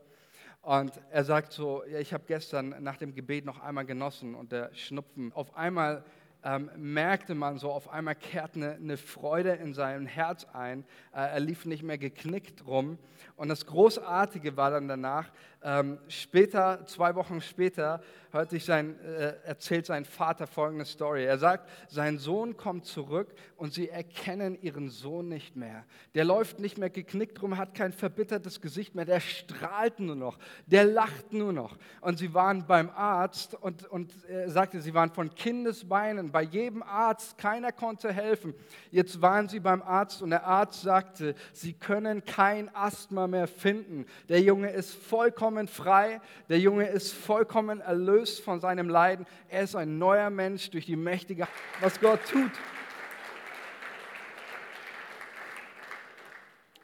Und 0.62 1.00
er 1.10 1.24
sagt 1.24 1.52
so, 1.52 1.84
ja, 1.84 2.00
ich 2.00 2.12
habe 2.12 2.24
gestern 2.26 2.74
nach 2.82 2.96
dem 2.96 3.14
Gebet 3.14 3.44
noch 3.44 3.60
einmal 3.60 3.84
genossen 3.84 4.34
und 4.34 4.50
der 4.50 4.74
Schnupfen. 4.74 5.32
Auf 5.32 5.56
einmal 5.56 6.04
ähm, 6.42 6.70
merkte 6.76 7.34
man 7.34 7.58
so, 7.58 7.70
auf 7.70 7.88
einmal 7.88 8.14
kehrt 8.14 8.56
eine, 8.56 8.72
eine 8.72 8.96
Freude 8.96 9.52
in 9.52 9.74
sein 9.74 10.06
Herz 10.06 10.44
ein. 10.52 10.84
Äh, 11.12 11.18
er 11.20 11.40
lief 11.40 11.66
nicht 11.66 11.82
mehr 11.82 11.98
geknickt 11.98 12.66
rum. 12.66 12.98
Und 13.36 13.48
das 13.48 13.66
Großartige 13.66 14.56
war 14.56 14.70
dann 14.70 14.88
danach, 14.88 15.30
ähm, 15.66 15.98
später, 16.06 16.86
zwei 16.86 17.16
Wochen 17.16 17.40
später, 17.40 18.00
hörte 18.30 18.56
ich 18.56 18.64
sein, 18.64 19.00
äh, 19.00 19.34
erzählt 19.44 19.86
sein 19.86 20.04
Vater 20.04 20.46
folgende 20.46 20.84
Story. 20.84 21.24
Er 21.24 21.38
sagt, 21.38 21.68
sein 21.88 22.18
Sohn 22.18 22.56
kommt 22.56 22.84
zurück 22.84 23.34
und 23.56 23.72
sie 23.72 23.88
erkennen 23.88 24.56
ihren 24.60 24.90
Sohn 24.90 25.28
nicht 25.28 25.56
mehr. 25.56 25.84
Der 26.14 26.24
läuft 26.24 26.60
nicht 26.60 26.78
mehr 26.78 26.90
geknickt 26.90 27.42
rum, 27.42 27.56
hat 27.56 27.74
kein 27.74 27.92
verbittertes 27.92 28.60
Gesicht 28.60 28.94
mehr, 28.94 29.06
der 29.06 29.20
strahlt 29.20 29.98
nur 29.98 30.14
noch, 30.16 30.38
der 30.66 30.84
lacht 30.84 31.32
nur 31.32 31.52
noch. 31.52 31.76
Und 32.00 32.18
sie 32.18 32.34
waren 32.34 32.66
beim 32.66 32.90
Arzt 32.90 33.54
und, 33.54 33.86
und 33.86 34.12
er 34.28 34.50
sagte, 34.50 34.80
sie 34.80 34.94
waren 34.94 35.10
von 35.10 35.34
Kindesbeinen 35.34 36.30
bei 36.30 36.42
jedem 36.42 36.82
Arzt, 36.82 37.38
keiner 37.38 37.72
konnte 37.72 38.12
helfen. 38.12 38.54
Jetzt 38.90 39.20
waren 39.22 39.48
sie 39.48 39.60
beim 39.60 39.82
Arzt 39.82 40.22
und 40.22 40.30
der 40.30 40.46
Arzt 40.46 40.82
sagte, 40.82 41.34
sie 41.52 41.72
können 41.72 42.24
kein 42.24 42.72
Asthma 42.74 43.26
mehr 43.26 43.48
finden. 43.48 44.04
Der 44.28 44.40
Junge 44.40 44.70
ist 44.70 44.94
vollkommen 44.94 45.55
frei, 45.66 46.20
der 46.48 46.60
Junge 46.60 46.86
ist 46.86 47.12
vollkommen 47.12 47.80
erlöst 47.80 47.96
erlöst 48.16 48.44
von 48.44 48.60
seinem 48.60 48.88
Leiden. 48.88 49.26
Er 49.48 49.62
ist 49.62 49.74
ein 49.74 49.98
neuer 49.98 50.30
Mensch 50.30 50.70
durch 50.70 50.86
die 50.86 50.96
mächtige, 50.96 51.48
was 51.80 51.98
Gott 52.00 52.20
tut. 52.30 52.50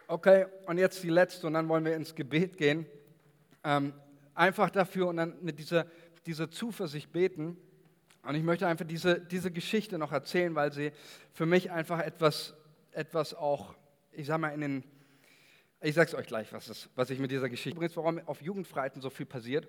Okay, 0.09 0.47
und 0.67 0.79
jetzt 0.79 1.03
die 1.03 1.09
letzte 1.09 1.47
und 1.47 1.55
dann 1.55 1.69
wollen 1.69 1.85
wir 1.85 1.95
ins 1.95 2.15
Gebet 2.15 2.57
gehen. 2.57 2.87
Ähm, 3.65 3.95
einfach 4.35 4.71
dafür 4.71 5.09
und 5.09 5.17
dann 5.17 5.37
mit 5.43 5.59
dieser, 5.59 5.87
dieser 6.27 6.51
Zuversicht 6.51 7.13
beten. 7.13 7.57
Und 8.23 8.35
ich 8.35 8.43
möchte 8.43 8.67
einfach 8.67 8.87
diese, 8.87 9.21
diese 9.21 9.51
Geschichte 9.51 9.99
noch 9.99 10.13
erzählen, 10.13 10.55
weil 10.55 10.73
sie 10.73 10.93
für 11.33 11.47
mich 11.47 11.71
einfach 11.71 12.01
etwas, 12.01 12.55
etwas 12.93 13.35
auch, 13.35 13.75
ich 14.13 14.27
sag 14.27 14.39
mal, 14.39 14.51
in 14.51 14.61
den, 14.61 14.85
ich 15.83 15.95
sag's 15.95 16.15
euch 16.15 16.27
gleich, 16.27 16.53
was, 16.53 16.69
ist, 16.69 16.89
was 16.95 17.11
ich 17.11 17.19
mit 17.19 17.31
dieser 17.31 17.49
Geschichte, 17.49 17.77
übrigens, 17.77 17.97
warum 17.97 18.19
auf 18.27 18.41
Jugendfreiten 18.41 19.03
so 19.03 19.11
viel 19.11 19.27
passiert 19.27 19.69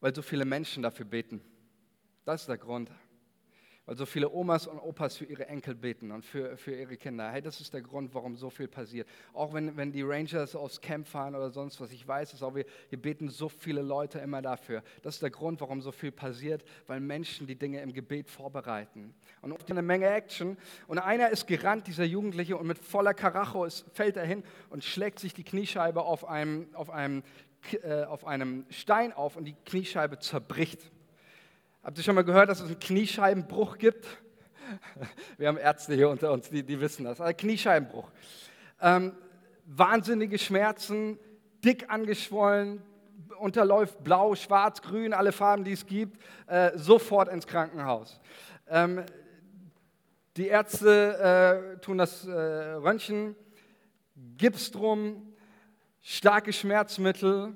weil 0.00 0.14
so 0.14 0.22
viele 0.22 0.44
Menschen 0.44 0.82
dafür 0.82 1.06
beten. 1.06 1.40
Das 2.24 2.42
ist 2.42 2.48
der 2.48 2.58
Grund. 2.58 2.90
Weil 3.86 3.96
so 3.96 4.04
viele 4.04 4.28
Omas 4.30 4.66
und 4.66 4.80
Opas 4.80 5.16
für 5.16 5.26
ihre 5.26 5.46
Enkel 5.46 5.76
beten 5.76 6.10
und 6.10 6.24
für, 6.24 6.56
für 6.56 6.74
ihre 6.74 6.96
Kinder. 6.96 7.30
Hey, 7.30 7.40
das 7.40 7.60
ist 7.60 7.72
der 7.72 7.82
Grund, 7.82 8.12
warum 8.14 8.36
so 8.36 8.50
viel 8.50 8.66
passiert. 8.66 9.08
Auch 9.32 9.54
wenn, 9.54 9.76
wenn 9.76 9.92
die 9.92 10.02
Rangers 10.02 10.56
aufs 10.56 10.80
Camp 10.80 11.06
fahren 11.06 11.36
oder 11.36 11.50
sonst 11.50 11.80
was, 11.80 11.92
ich 11.92 12.06
weiß 12.06 12.32
es 12.32 12.42
auch, 12.42 12.56
wir, 12.56 12.64
wir 12.88 13.00
beten 13.00 13.28
so 13.28 13.48
viele 13.48 13.82
Leute 13.82 14.18
immer 14.18 14.42
dafür. 14.42 14.82
Das 15.02 15.14
ist 15.14 15.22
der 15.22 15.30
Grund, 15.30 15.60
warum 15.60 15.80
so 15.80 15.92
viel 15.92 16.10
passiert, 16.10 16.64
weil 16.88 16.98
Menschen 16.98 17.46
die 17.46 17.54
Dinge 17.54 17.80
im 17.80 17.92
Gebet 17.92 18.28
vorbereiten. 18.28 19.14
Und 19.40 19.52
oft 19.52 19.70
eine 19.70 19.82
Menge 19.82 20.08
Action. 20.08 20.56
Und 20.88 20.98
einer 20.98 21.30
ist 21.30 21.46
gerannt, 21.46 21.86
dieser 21.86 22.04
Jugendliche, 22.04 22.56
und 22.56 22.66
mit 22.66 22.78
voller 22.78 23.14
Karacho 23.14 23.64
ist, 23.64 23.86
fällt 23.92 24.16
er 24.16 24.26
hin 24.26 24.42
und 24.68 24.82
schlägt 24.82 25.20
sich 25.20 25.32
die 25.32 25.44
Kniescheibe 25.44 26.02
auf 26.02 26.28
einem, 26.28 26.74
auf 26.74 26.90
einem 26.90 27.22
äh, 27.82 28.04
auf 28.04 28.24
einem 28.24 28.64
Stein 28.70 29.12
auf 29.12 29.36
und 29.36 29.44
die 29.44 29.56
Kniescheibe 29.64 30.18
zerbricht. 30.18 30.90
Habt 31.86 31.98
ihr 31.98 32.02
schon 32.02 32.16
mal 32.16 32.24
gehört, 32.24 32.48
dass 32.48 32.58
es 32.58 32.66
einen 32.66 32.80
Kniescheibenbruch 32.80 33.78
gibt? 33.78 34.08
Wir 35.38 35.46
haben 35.46 35.56
Ärzte 35.56 35.94
hier 35.94 36.08
unter 36.08 36.32
uns, 36.32 36.50
die, 36.50 36.64
die 36.64 36.80
wissen 36.80 37.04
das. 37.04 37.20
Also 37.20 37.32
Kniescheibenbruch. 37.36 38.10
Ähm, 38.80 39.12
wahnsinnige 39.66 40.36
Schmerzen, 40.36 41.16
dick 41.64 41.88
angeschwollen, 41.88 42.82
unterläuft 43.38 44.02
blau, 44.02 44.34
schwarz, 44.34 44.82
grün, 44.82 45.14
alle 45.14 45.30
Farben, 45.30 45.62
die 45.62 45.70
es 45.70 45.86
gibt, 45.86 46.20
äh, 46.48 46.76
sofort 46.76 47.28
ins 47.28 47.46
Krankenhaus. 47.46 48.20
Ähm, 48.68 49.04
die 50.36 50.48
Ärzte 50.48 51.76
äh, 51.76 51.80
tun 51.82 51.98
das 51.98 52.26
äh, 52.26 52.32
Röntgen 52.32 53.36
Gips 54.36 54.72
drum, 54.72 55.36
starke 56.02 56.52
Schmerzmittel 56.52 57.54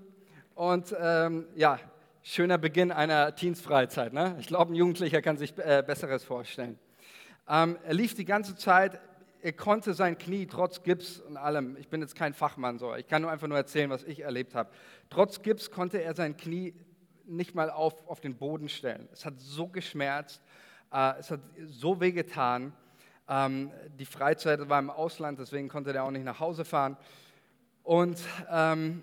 und 0.55 0.95
ähm, 1.01 1.49
ja, 1.57 1.81
schöner 2.23 2.59
Beginn 2.59 2.93
einer 2.93 3.35
Teensfreizeit. 3.35 4.13
Ne? 4.13 4.37
Ich 4.41 4.47
glaube, 4.47 4.73
ein 4.73 4.77
Jugendlicher 4.77 5.23
kann 5.23 5.37
sich 5.37 5.57
äh, 5.59 5.83
Besseres 5.87 6.25
vorstellen. 6.25 6.79
Ähm, 7.49 7.79
er 7.85 7.95
lief 7.95 8.15
die 8.15 8.25
ganze 8.25 8.55
Zeit, 8.55 9.01
er 9.43 9.53
konnte 9.53 9.95
sein 9.95 10.19
Knie 10.19 10.47
trotz 10.47 10.83
Gips 10.83 11.19
und 11.19 11.37
allem, 11.37 11.77
ich 11.79 11.89
bin 11.89 12.03
jetzt 12.03 12.15
kein 12.15 12.35
Fachmann, 12.35 12.79
so, 12.79 12.95
ich 12.95 13.09
kann 13.09 13.23
nur 13.23 13.31
einfach 13.31 13.49
nur 13.49 13.57
erzählen, 13.57 13.89
was 13.89 14.05
ich 14.05 14.21
erlebt 14.21 14.55
habe. 14.55 14.71
Trotz 15.09 15.43
Gips 15.43 15.71
konnte 15.71 16.03
er 16.03 16.15
sein 16.15 16.37
Knie 16.37 16.75
nicht 17.25 17.55
mal 17.55 17.71
auf, 17.71 18.07
auf 18.07 18.21
den 18.21 18.37
Boden 18.37 18.69
stellen. 18.69 19.09
Es 19.13 19.25
hat 19.25 19.35
so 19.39 19.69
geschmerzt, 19.69 20.43
äh, 20.93 21.15
es 21.19 21.31
hat 21.31 21.41
so 21.67 22.01
wehgetan. 22.01 22.73
Ähm, 23.29 23.71
die 23.99 24.05
Freizeit 24.05 24.69
war 24.69 24.79
im 24.79 24.91
Ausland, 24.91 25.39
deswegen 25.39 25.69
konnte 25.69 25.93
er 25.95 26.05
auch 26.05 26.11
nicht 26.11 26.25
nach 26.25 26.41
Hause 26.41 26.65
fahren. 26.65 26.97
Und 27.83 28.21
ähm, 28.51 29.03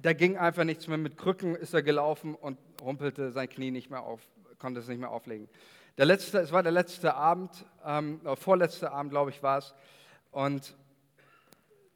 da 0.00 0.12
ging 0.12 0.36
einfach 0.36 0.64
nichts 0.64 0.88
mehr. 0.88 0.98
Mit 0.98 1.16
Krücken 1.16 1.54
ist 1.54 1.74
er 1.74 1.82
gelaufen 1.82 2.34
und 2.34 2.58
rumpelte 2.80 3.30
sein 3.32 3.48
Knie 3.48 3.70
nicht 3.70 3.90
mehr 3.90 4.02
auf, 4.02 4.20
konnte 4.58 4.80
es 4.80 4.88
nicht 4.88 5.00
mehr 5.00 5.10
auflegen. 5.10 5.48
Der 5.96 6.06
letzte, 6.06 6.38
es 6.38 6.52
war 6.52 6.62
der 6.62 6.72
letzte 6.72 7.14
Abend, 7.14 7.64
ähm, 7.84 8.20
vorletzte 8.36 8.90
Abend, 8.90 9.12
glaube 9.12 9.30
ich, 9.30 9.42
war 9.42 9.58
es. 9.58 9.74
Und 10.32 10.76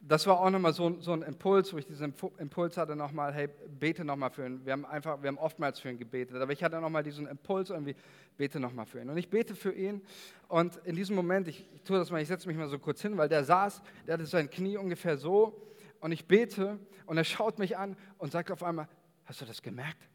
das 0.01 0.27
war 0.27 0.41
auch 0.41 0.51
nochmal 0.51 0.73
so, 0.73 1.01
so 1.01 1.13
ein 1.13 1.23
Impuls, 1.23 1.73
wo 1.73 1.79
ich 1.79 1.87
diesen 1.87 2.15
Impuls 2.39 2.77
hatte 2.77 2.95
nochmal, 2.95 3.33
hey, 3.33 3.49
bete 3.81 4.05
nochmal 4.05 4.31
für 4.31 4.47
ihn. 4.47 4.65
Wir 4.65 4.73
haben 4.73 4.87
einfach, 4.87 5.21
wir 5.21 5.29
haben 5.29 5.39
oftmals 5.39 5.81
für 5.81 5.91
ihn 5.91 5.99
gebetet, 5.99 6.41
aber 6.41 6.53
ich 6.53 6.63
hatte 6.63 6.81
nochmal 6.81 7.03
diesen 7.03 7.27
Impuls 7.27 7.71
irgendwie, 7.71 7.97
bete 8.37 8.61
nochmal 8.61 8.87
für 8.87 9.01
ihn. 9.01 9.11
Und 9.11 9.17
ich 9.17 9.29
bete 9.29 9.57
für 9.57 9.73
ihn 9.73 10.01
und 10.47 10.77
in 10.85 10.95
diesem 10.95 11.17
Moment, 11.17 11.49
ich, 11.49 11.69
ich 11.75 11.83
tue 11.83 11.99
das 11.99 12.11
mal, 12.11 12.23
ich 12.23 12.29
setze 12.29 12.47
mich 12.47 12.57
mal 12.57 12.69
so 12.69 12.79
kurz 12.79 13.03
hin, 13.03 13.17
weil 13.17 13.29
der 13.29 13.43
saß, 13.43 13.83
der 14.07 14.15
hatte 14.15 14.27
sein 14.27 14.49
Knie 14.49 14.77
ungefähr 14.77 15.17
so 15.17 15.61
und 16.01 16.13
ich 16.13 16.27
bete 16.27 16.79
und 17.07 17.17
er 17.17 17.25
schaut 17.25 17.59
mich 17.59 17.77
an 17.77 17.97
und 18.19 18.33
sagt 18.33 18.51
auf 18.51 18.63
einmal, 18.63 18.89
hast 19.25 19.41
du 19.41 19.45
das 19.45 19.63
gemerkt? 19.63 20.09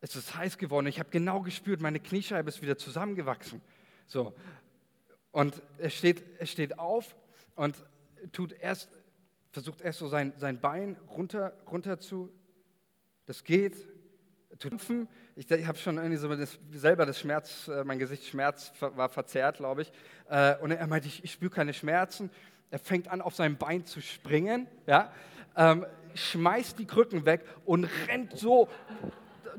Es 0.00 0.16
ist 0.16 0.34
heiß 0.34 0.58
geworden. 0.58 0.86
Ich 0.86 0.98
habe 0.98 1.10
genau 1.10 1.42
gespürt, 1.42 1.80
meine 1.80 2.00
Kniescheibe 2.00 2.48
ist 2.48 2.62
wieder 2.62 2.78
zusammengewachsen. 2.78 3.60
So. 4.06 4.34
Und 5.30 5.62
er 5.78 5.90
steht, 5.90 6.24
er 6.38 6.46
steht 6.46 6.78
auf 6.78 7.16
und 7.54 7.76
tut 8.32 8.52
erst, 8.52 8.88
versucht 9.52 9.80
erst 9.82 9.98
so 9.98 10.08
sein, 10.08 10.32
sein 10.38 10.60
Bein 10.60 10.96
runter, 11.10 11.52
runter 11.70 12.00
zu, 12.00 12.30
das 13.26 13.44
geht, 13.44 13.76
tupfen. 14.58 15.08
Ich, 15.36 15.50
ich 15.50 15.66
habe 15.66 15.78
schon 15.78 15.96
irgendwie 15.96 16.16
so 16.16 16.34
das, 16.34 16.58
selber 16.72 17.06
das 17.06 17.18
Schmerz, 17.18 17.68
äh, 17.68 17.84
mein 17.84 17.98
Gesicht 17.98 18.26
Schmerz 18.26 18.72
war 18.80 19.08
verzerrt, 19.08 19.58
glaube 19.58 19.82
ich. 19.82 19.92
Äh, 20.28 20.56
und 20.58 20.70
er 20.70 20.86
meinte, 20.86 21.08
ich, 21.08 21.24
ich 21.24 21.32
spüre 21.32 21.50
keine 21.50 21.72
Schmerzen. 21.72 22.30
Er 22.70 22.78
fängt 22.78 23.08
an, 23.08 23.20
auf 23.20 23.34
sein 23.34 23.56
Bein 23.56 23.84
zu 23.84 24.00
springen, 24.00 24.66
ja, 24.86 25.12
ähm, 25.56 25.84
schmeißt 26.14 26.78
die 26.78 26.86
Krücken 26.86 27.24
weg 27.24 27.44
und 27.64 27.88
rennt 28.08 28.36
so 28.36 28.68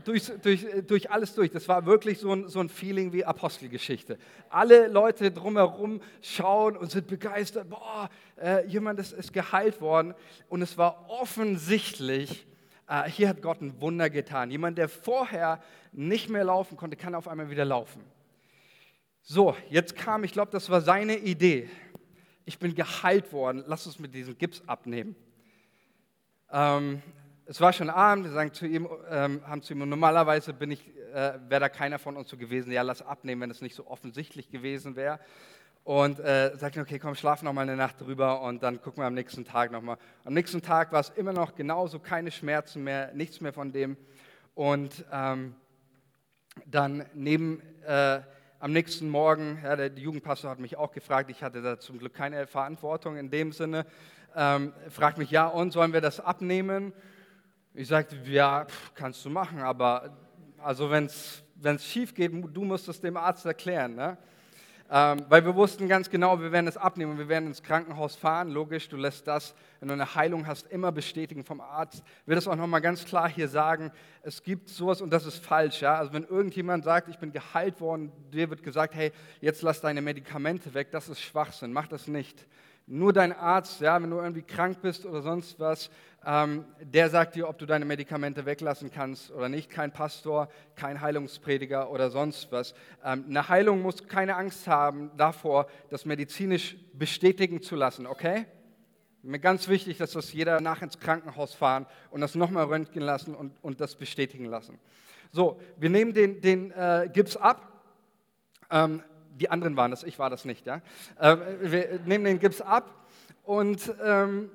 durch, 0.03 0.31
durch, 0.41 0.65
durch 0.87 1.11
alles 1.11 1.33
durch. 1.33 1.51
Das 1.51 1.67
war 1.67 1.85
wirklich 1.85 2.19
so 2.19 2.33
ein, 2.33 2.47
so 2.47 2.59
ein 2.59 2.69
Feeling 2.69 3.13
wie 3.13 3.25
Apostelgeschichte. 3.25 4.17
Alle 4.49 4.87
Leute 4.87 5.31
drumherum 5.31 6.01
schauen 6.21 6.77
und 6.77 6.91
sind 6.91 7.07
begeistert. 7.07 7.69
Boah, 7.69 8.09
äh, 8.41 8.65
jemand 8.67 8.99
ist, 8.99 9.13
ist 9.13 9.33
geheilt 9.33 9.81
worden. 9.81 10.13
Und 10.49 10.61
es 10.61 10.77
war 10.77 11.09
offensichtlich, 11.09 12.45
äh, 12.87 13.09
hier 13.09 13.29
hat 13.29 13.41
Gott 13.41 13.61
ein 13.61 13.79
Wunder 13.81 14.09
getan. 14.09 14.51
Jemand, 14.51 14.77
der 14.77 14.89
vorher 14.89 15.61
nicht 15.91 16.29
mehr 16.29 16.43
laufen 16.43 16.77
konnte, 16.77 16.95
kann 16.95 17.15
auf 17.15 17.27
einmal 17.27 17.49
wieder 17.49 17.65
laufen. 17.65 18.01
So, 19.23 19.55
jetzt 19.69 19.95
kam, 19.95 20.23
ich 20.23 20.33
glaube, 20.33 20.51
das 20.51 20.69
war 20.69 20.81
seine 20.81 21.17
Idee. 21.17 21.69
Ich 22.45 22.59
bin 22.59 22.75
geheilt 22.75 23.31
worden, 23.33 23.63
lass 23.67 23.85
uns 23.85 23.99
mit 23.99 24.13
diesem 24.13 24.37
Gips 24.37 24.61
abnehmen. 24.67 25.15
Ähm, 26.51 27.01
es 27.45 27.59
war 27.59 27.73
schon 27.73 27.89
Abend, 27.89 28.25
wir 28.25 28.31
sagen 28.31 28.53
zu 28.53 28.65
ihm, 28.65 28.87
ähm, 29.09 29.41
haben 29.45 29.61
zu 29.61 29.73
ihm, 29.73 29.87
normalerweise 29.87 30.51
äh, 30.51 31.33
wäre 31.49 31.59
da 31.59 31.69
keiner 31.69 31.99
von 31.99 32.15
uns 32.15 32.29
so 32.29 32.37
gewesen, 32.37 32.71
ja, 32.71 32.81
lass 32.81 33.01
abnehmen, 33.01 33.41
wenn 33.41 33.51
es 33.51 33.61
nicht 33.61 33.75
so 33.75 33.87
offensichtlich 33.87 34.49
gewesen 34.49 34.95
wäre. 34.95 35.19
Und 35.83 36.19
äh, 36.19 36.55
sagte, 36.57 36.79
okay, 36.79 36.99
komm, 36.99 37.15
schlaf 37.15 37.41
noch 37.41 37.53
mal 37.53 37.61
eine 37.61 37.75
Nacht 37.75 37.99
drüber 37.99 38.41
und 38.41 38.61
dann 38.61 38.81
gucken 38.81 39.01
wir 39.01 39.07
am 39.07 39.15
nächsten 39.15 39.43
Tag 39.43 39.71
nochmal. 39.71 39.97
Am 40.23 40.33
nächsten 40.33 40.61
Tag 40.61 40.91
war 40.91 40.99
es 40.99 41.09
immer 41.09 41.33
noch 41.33 41.55
genauso, 41.55 41.99
keine 41.99 42.31
Schmerzen 42.31 42.83
mehr, 42.83 43.11
nichts 43.13 43.41
mehr 43.41 43.51
von 43.51 43.71
dem. 43.71 43.97
Und 44.53 45.03
ähm, 45.11 45.55
dann 46.65 47.05
neben, 47.13 47.61
äh, 47.83 48.21
am 48.61 48.73
nächsten 48.73 49.09
Morgen, 49.09 49.59
ja, 49.63 49.75
der 49.75 49.87
Jugendpastor 49.87 50.51
hat 50.51 50.59
mich 50.59 50.77
auch 50.77 50.91
gefragt, 50.91 51.31
ich 51.31 51.41
hatte 51.41 51.63
da 51.63 51.79
zum 51.79 51.97
Glück 51.97 52.13
keine 52.13 52.45
Verantwortung 52.45 53.17
in 53.17 53.31
dem 53.31 53.51
Sinne, 53.51 53.87
ähm, 54.35 54.71
fragt 54.89 55.17
mich, 55.17 55.31
ja, 55.31 55.47
und 55.47 55.71
sollen 55.71 55.93
wir 55.93 56.01
das 56.01 56.19
abnehmen? 56.19 56.93
Ich 57.73 57.87
sagte, 57.87 58.17
ja, 58.25 58.67
kannst 58.93 59.25
du 59.25 59.31
machen, 59.31 59.61
aber 59.61 60.15
also 60.59 60.91
wenn 60.91 61.05
es 61.05 61.43
schief 61.79 62.13
geht, 62.13 62.31
du 62.31 62.63
musst 62.63 62.87
es 62.87 63.01
dem 63.01 63.17
Arzt 63.17 63.47
erklären. 63.47 63.95
Ne? 63.95 64.15
Ähm, 64.93 65.25
weil 65.29 65.45
wir 65.45 65.55
wussten 65.55 65.87
ganz 65.87 66.09
genau, 66.09 66.41
wir 66.41 66.51
werden 66.51 66.67
es 66.67 66.75
abnehmen, 66.75 67.17
wir 67.17 67.29
werden 67.29 67.47
ins 67.47 67.63
Krankenhaus 67.63 68.17
fahren. 68.17 68.49
Logisch, 68.49 68.89
du 68.89 68.97
lässt 68.97 69.25
das, 69.25 69.55
wenn 69.79 69.87
du 69.87 69.93
eine 69.93 70.15
Heilung 70.15 70.45
hast, 70.47 70.67
immer 70.67 70.91
bestätigen 70.91 71.45
vom 71.45 71.61
Arzt. 71.61 72.03
Ich 72.23 72.27
will 72.27 72.35
das 72.35 72.45
auch 72.45 72.57
nochmal 72.57 72.81
ganz 72.81 73.05
klar 73.05 73.29
hier 73.29 73.47
sagen, 73.47 73.93
es 74.21 74.43
gibt 74.43 74.67
sowas 74.67 74.99
und 74.99 75.09
das 75.13 75.25
ist 75.25 75.45
falsch. 75.45 75.81
Ja? 75.81 75.95
Also 75.95 76.11
wenn 76.11 76.25
irgendjemand 76.25 76.83
sagt, 76.83 77.07
ich 77.07 77.17
bin 77.19 77.31
geheilt 77.31 77.79
worden, 77.79 78.11
dir 78.33 78.49
wird 78.49 78.63
gesagt, 78.63 78.93
hey, 78.93 79.13
jetzt 79.39 79.61
lass 79.61 79.79
deine 79.79 80.01
Medikamente 80.01 80.73
weg, 80.73 80.91
das 80.91 81.07
ist 81.07 81.21
Schwachsinn, 81.21 81.71
mach 81.71 81.87
das 81.87 82.09
nicht. 82.09 82.45
Nur 82.85 83.13
dein 83.13 83.31
Arzt, 83.31 83.79
ja, 83.79 84.01
wenn 84.01 84.09
du 84.09 84.17
irgendwie 84.17 84.41
krank 84.41 84.81
bist 84.81 85.05
oder 85.05 85.21
sonst 85.21 85.57
was, 85.57 85.89
ähm, 86.23 86.65
der 86.81 87.09
sagt 87.09 87.35
dir, 87.35 87.49
ob 87.49 87.57
du 87.57 87.65
deine 87.65 87.85
Medikamente 87.85 88.45
weglassen 88.45 88.91
kannst 88.91 89.31
oder 89.31 89.49
nicht. 89.49 89.71
Kein 89.71 89.91
Pastor, 89.91 90.49
kein 90.75 91.01
Heilungsprediger 91.01 91.89
oder 91.89 92.11
sonst 92.11 92.51
was. 92.51 92.75
Ähm, 93.03 93.25
eine 93.27 93.49
Heilung 93.49 93.81
muss 93.81 94.07
keine 94.07 94.35
Angst 94.35 94.67
haben 94.67 95.11
davor, 95.17 95.67
das 95.89 96.05
medizinisch 96.05 96.75
bestätigen 96.93 97.61
zu 97.63 97.75
lassen, 97.75 98.05
okay? 98.05 98.45
Mir 99.23 99.39
ganz 99.39 99.67
wichtig, 99.67 99.97
dass 99.97 100.11
das 100.11 100.33
jeder 100.33 100.61
nach 100.61 100.81
ins 100.81 100.99
Krankenhaus 100.99 101.53
fahren 101.53 101.85
und 102.11 102.21
das 102.21 102.35
nochmal 102.35 102.65
röntgen 102.65 103.01
lassen 103.01 103.35
und, 103.35 103.53
und 103.61 103.81
das 103.81 103.95
bestätigen 103.95 104.45
lassen. 104.45 104.79
So, 105.31 105.59
wir 105.77 105.89
nehmen 105.89 106.13
den, 106.13 106.41
den 106.41 106.71
äh, 106.71 107.09
Gips 107.11 107.37
ab. 107.37 107.83
Ähm, 108.69 109.03
die 109.39 109.49
anderen 109.49 109.75
waren 109.75 109.91
das, 109.91 110.03
ich 110.03 110.19
war 110.19 110.29
das 110.29 110.45
nicht. 110.45 110.65
Ja? 110.65 110.81
Ähm, 111.19 111.39
wir 111.61 111.99
nehmen 112.05 112.25
den 112.25 112.39
Gips 112.39 112.61
ab 112.61 113.07
und 113.43 113.93
ähm, 114.03 114.49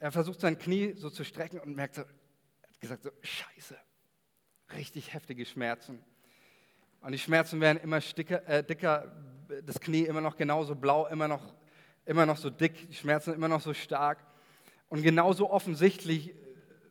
er 0.00 0.12
versucht 0.12 0.40
sein 0.40 0.58
Knie 0.58 0.94
so 0.94 1.10
zu 1.10 1.24
strecken 1.24 1.60
und 1.60 1.74
merkt 1.74 1.96
so, 1.96 2.02
hat 2.02 2.80
gesagt 2.80 3.02
so, 3.02 3.10
scheiße, 3.22 3.76
richtig 4.74 5.12
heftige 5.12 5.44
Schmerzen. 5.44 6.02
Und 7.00 7.12
die 7.12 7.18
Schmerzen 7.18 7.60
werden 7.60 7.78
immer 7.78 8.00
sticker, 8.00 8.46
äh, 8.48 8.62
dicker, 8.62 9.12
das 9.64 9.80
Knie 9.80 10.02
immer 10.04 10.20
noch 10.20 10.36
genauso 10.36 10.74
blau, 10.74 11.06
immer 11.06 11.28
noch, 11.28 11.54
immer 12.04 12.26
noch 12.26 12.36
so 12.36 12.50
dick, 12.50 12.88
die 12.88 12.94
Schmerzen 12.94 13.34
immer 13.34 13.48
noch 13.48 13.60
so 13.60 13.74
stark. 13.74 14.18
Und 14.88 15.02
genauso 15.02 15.50
offensichtlich, 15.50 16.34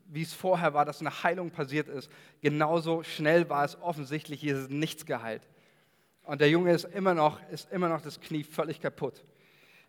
wie 0.06 0.22
es 0.22 0.34
vorher 0.34 0.74
war, 0.74 0.86
dass 0.86 1.02
eine 1.02 1.24
Heilung 1.24 1.52
passiert 1.52 1.88
ist, 1.88 2.10
genauso 2.42 3.04
schnell 3.04 3.50
war 3.50 3.66
es 3.66 3.80
offensichtlich, 3.82 4.40
hier 4.40 4.58
ist 4.58 4.70
nichts 4.70 5.06
geheilt. 5.06 5.48
Und 6.24 6.42
der 6.42 6.50
Junge 6.50 6.72
ist 6.74 6.86
immer 6.86 7.14
noch, 7.14 7.40
ist 7.50 7.72
immer 7.72 7.90
noch 7.90 8.02
das 8.02 8.20
Knie 8.20 8.44
völlig 8.44 8.82
kaputt. 8.82 9.24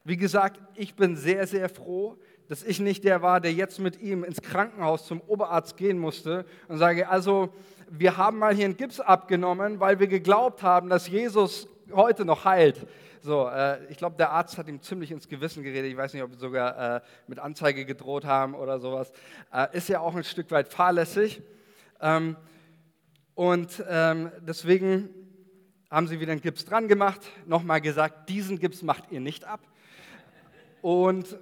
Wie 0.05 0.17
gesagt, 0.17 0.61
ich 0.75 0.95
bin 0.95 1.17
sehr, 1.17 1.47
sehr 1.47 1.69
froh, 1.69 2.17
dass 2.49 2.63
ich 2.63 2.81
nicht 2.81 3.05
der 3.05 3.23
war, 3.23 3.41
der 3.41 3.53
jetzt 3.53 3.79
mit 3.79 4.01
ihm 4.01 4.25
ins 4.25 4.41
Krankenhaus 4.41 5.07
zum 5.07 5.21
Oberarzt 5.21 5.77
gehen 5.77 5.99
musste 5.99 6.47
und 6.69 6.79
sage, 6.79 7.09
also 7.09 7.51
wir 7.91 8.17
haben 8.17 8.39
mal 8.39 8.55
hier 8.55 8.65
einen 8.65 8.77
Gips 8.77 9.01
abgenommen, 9.01 9.81
weil 9.81 9.99
wir 9.99 10.09
geglaubt 10.09 10.63
haben, 10.63 10.89
dass 10.89 11.09
Jesus 11.09 11.69
heute 11.93 12.25
noch 12.25 12.45
heilt. 12.45 12.87
So, 13.21 13.49
äh, 13.49 13.85
ich 13.91 13.97
glaube, 13.99 14.17
der 14.17 14.31
Arzt 14.31 14.59
hat 14.59 14.69
ihm 14.69 14.81
ziemlich 14.81 15.11
ins 15.11 15.29
Gewissen 15.29 15.63
geredet. 15.63 15.91
Ich 15.91 15.97
weiß 15.97 16.15
nicht, 16.15 16.23
ob 16.23 16.33
sie 16.33 16.39
sogar 16.39 16.97
äh, 16.97 17.01
mit 17.27 17.39
Anzeige 17.39 17.85
gedroht 17.85 18.25
haben 18.25 18.55
oder 18.55 18.79
sowas. 18.79 19.13
Äh, 19.53 19.77
ist 19.77 19.89
ja 19.89 20.01
auch 20.01 20.15
ein 20.15 20.25
Stück 20.25 20.51
weit 20.51 20.69
fahrlässig. 20.69 21.43
Ähm, 22.01 22.37
und 23.35 23.83
ähm, 23.89 24.31
deswegen 24.41 25.11
haben 25.91 26.07
sie 26.07 26.21
wieder 26.21 26.33
einen 26.33 26.41
Gips 26.41 26.65
dran 26.65 26.87
gemacht, 26.87 27.21
nochmal 27.47 27.81
gesagt, 27.81 28.29
diesen 28.29 28.59
Gips 28.59 28.83
macht 28.83 29.11
ihr 29.11 29.21
nicht 29.21 29.45
ab. 29.45 29.61
Und 30.83 31.39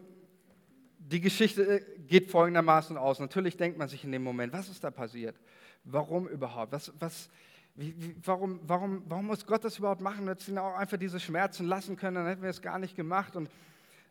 die 1.10 1.20
Geschichte 1.20 1.62
äh, 1.62 1.80
geht 2.06 2.30
folgendermaßen 2.30 2.96
aus. 2.96 3.20
Natürlich 3.20 3.56
denkt 3.56 3.78
man 3.78 3.88
sich 3.88 4.04
in 4.04 4.12
dem 4.12 4.22
Moment, 4.22 4.52
was 4.52 4.68
ist 4.68 4.82
da 4.82 4.90
passiert? 4.90 5.36
Warum 5.84 6.26
überhaupt? 6.28 6.72
Was, 6.72 6.92
was, 6.98 7.28
wie, 7.76 7.94
wie, 7.96 8.16
warum, 8.24 8.60
warum, 8.64 9.02
warum 9.06 9.26
muss 9.26 9.46
Gott 9.46 9.64
das 9.64 9.78
überhaupt 9.78 10.00
machen? 10.00 10.26
Hätte 10.26 10.50
ihn 10.50 10.58
auch 10.58 10.74
einfach 10.74 10.96
diese 10.96 11.20
Schmerzen 11.20 11.66
lassen 11.66 11.96
können, 11.96 12.16
dann 12.16 12.26
hätten 12.26 12.42
wir 12.42 12.50
es 12.50 12.60
gar 12.60 12.78
nicht 12.78 12.96
gemacht. 12.96 13.36
Und 13.36 13.48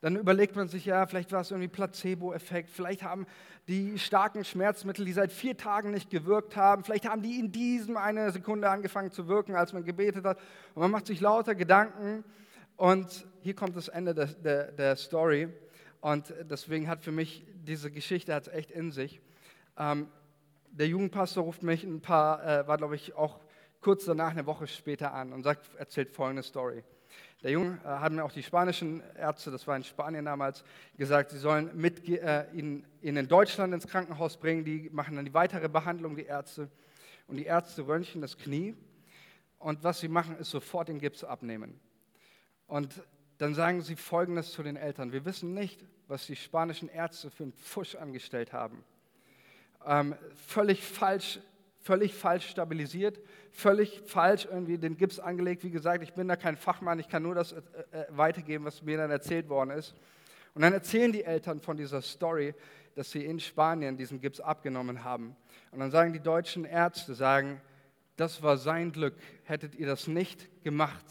dann 0.01 0.15
überlegt 0.15 0.55
man 0.55 0.67
sich, 0.67 0.85
ja, 0.85 1.05
vielleicht 1.05 1.31
war 1.31 1.41
es 1.41 1.51
irgendwie 1.51 1.67
Placebo-Effekt, 1.67 2.69
vielleicht 2.69 3.03
haben 3.03 3.25
die 3.67 3.97
starken 3.97 4.45
Schmerzmittel, 4.45 5.03
die 5.03 5.13
seit 5.13 5.31
vier 5.31 5.57
Tagen 5.57 5.91
nicht 5.91 6.09
gewirkt 6.09 6.55
haben, 6.55 6.83
vielleicht 6.83 7.09
haben 7.09 7.23
die 7.23 7.39
in 7.39 7.51
diesem 7.51 7.97
eine 7.97 8.31
Sekunde 8.31 8.69
angefangen 8.69 9.11
zu 9.11 9.27
wirken, 9.27 9.55
als 9.55 9.73
man 9.73 9.83
gebetet 9.83 10.23
hat. 10.23 10.37
Und 10.75 10.81
man 10.81 10.91
macht 10.91 11.07
sich 11.07 11.19
lauter 11.19 11.55
Gedanken. 11.55 12.23
Und 12.77 13.25
hier 13.41 13.55
kommt 13.55 13.75
das 13.75 13.87
Ende 13.87 14.13
der, 14.13 14.27
der, 14.27 14.71
der 14.71 14.95
Story. 14.95 15.49
Und 16.05 16.31
deswegen 16.51 16.87
hat 16.87 17.03
für 17.03 17.11
mich 17.11 17.43
diese 17.55 17.89
Geschichte 17.89 18.31
hat's 18.31 18.47
echt 18.47 18.69
in 18.69 18.91
sich. 18.91 19.19
Ähm, 19.75 20.07
der 20.69 20.87
Jugendpastor 20.87 21.43
ruft 21.43 21.63
mich 21.63 21.83
ein 21.83 21.99
paar, 21.99 22.45
äh, 22.45 22.67
war 22.67 22.77
glaube 22.77 22.95
ich 22.95 23.15
auch 23.15 23.39
kurz 23.81 24.05
danach, 24.05 24.29
eine 24.29 24.45
Woche 24.45 24.67
später 24.67 25.15
an 25.15 25.33
und 25.33 25.41
sagt, 25.41 25.73
erzählt 25.79 26.11
folgende 26.11 26.43
Story. 26.43 26.83
Der 27.41 27.49
Junge 27.49 27.79
äh, 27.83 27.87
hat 27.87 28.11
mir 28.11 28.23
auch 28.23 28.31
die 28.31 28.43
spanischen 28.43 29.01
Ärzte, 29.17 29.49
das 29.49 29.65
war 29.65 29.75
in 29.77 29.83
Spanien 29.83 30.25
damals, 30.25 30.63
gesagt, 30.95 31.31
sie 31.31 31.39
sollen 31.39 31.71
mit, 31.73 32.07
äh, 32.07 32.51
ihn, 32.53 32.85
ihn 33.01 33.17
in 33.17 33.27
Deutschland 33.27 33.73
ins 33.73 33.87
Krankenhaus 33.87 34.37
bringen. 34.37 34.63
Die 34.63 34.91
machen 34.93 35.15
dann 35.15 35.25
die 35.25 35.33
weitere 35.33 35.69
Behandlung, 35.69 36.15
die 36.15 36.25
Ärzte. 36.25 36.69
Und 37.25 37.37
die 37.37 37.45
Ärzte 37.45 37.87
röntgen 37.87 38.21
das 38.21 38.37
Knie. 38.37 38.75
Und 39.57 39.83
was 39.83 40.01
sie 40.01 40.07
machen, 40.07 40.37
ist 40.37 40.51
sofort 40.51 40.87
den 40.87 40.99
Gips 40.99 41.23
abnehmen. 41.23 41.79
Und 42.67 43.01
dann 43.37 43.53
sagen 43.53 43.81
sie 43.81 43.95
Folgendes 43.95 44.51
zu 44.51 44.63
den 44.63 44.75
Eltern. 44.75 45.11
Wir 45.11 45.25
wissen 45.25 45.53
nicht, 45.53 45.83
was 46.07 46.25
die 46.27 46.35
spanischen 46.35 46.89
Ärzte 46.89 47.29
für 47.29 47.43
einen 47.43 47.53
Pfusch 47.53 47.95
angestellt 47.95 48.53
haben. 48.53 48.83
Ähm, 49.85 50.15
völlig 50.35 50.83
falsch 50.83 51.39
völlig 51.85 52.15
falsch 52.15 52.49
stabilisiert, 52.49 53.19
völlig 53.51 54.01
falsch 54.07 54.45
irgendwie 54.45 54.79
den 54.79 54.97
Gips 54.97 55.19
angelegt. 55.19 55.63
Wie 55.63 55.69
gesagt, 55.69 56.01
ich 56.01 56.13
bin 56.13 56.27
da 56.27 56.35
kein 56.35 56.57
Fachmann, 56.57 56.97
ich 56.97 57.07
kann 57.07 57.21
nur 57.21 57.35
das 57.35 57.51
äh, 57.51 57.61
äh, 57.91 58.05
weitergeben, 58.09 58.65
was 58.65 58.81
mir 58.81 58.97
dann 58.97 59.11
erzählt 59.11 59.49
worden 59.49 59.69
ist. 59.69 59.93
Und 60.55 60.63
dann 60.63 60.73
erzählen 60.73 61.11
die 61.11 61.23
Eltern 61.23 61.61
von 61.61 61.77
dieser 61.77 62.01
Story, 62.01 62.55
dass 62.95 63.11
sie 63.11 63.23
in 63.23 63.39
Spanien 63.39 63.97
diesen 63.97 64.19
Gips 64.19 64.39
abgenommen 64.39 65.03
haben. 65.03 65.35
Und 65.71 65.79
dann 65.79 65.91
sagen 65.91 66.11
die 66.11 66.19
deutschen 66.19 66.65
Ärzte, 66.65 67.13
sagen, 67.13 67.61
das 68.15 68.41
war 68.41 68.57
sein 68.57 68.91
Glück. 68.91 69.13
Hättet 69.43 69.75
ihr 69.75 69.85
das 69.85 70.07
nicht 70.07 70.63
gemacht, 70.63 71.05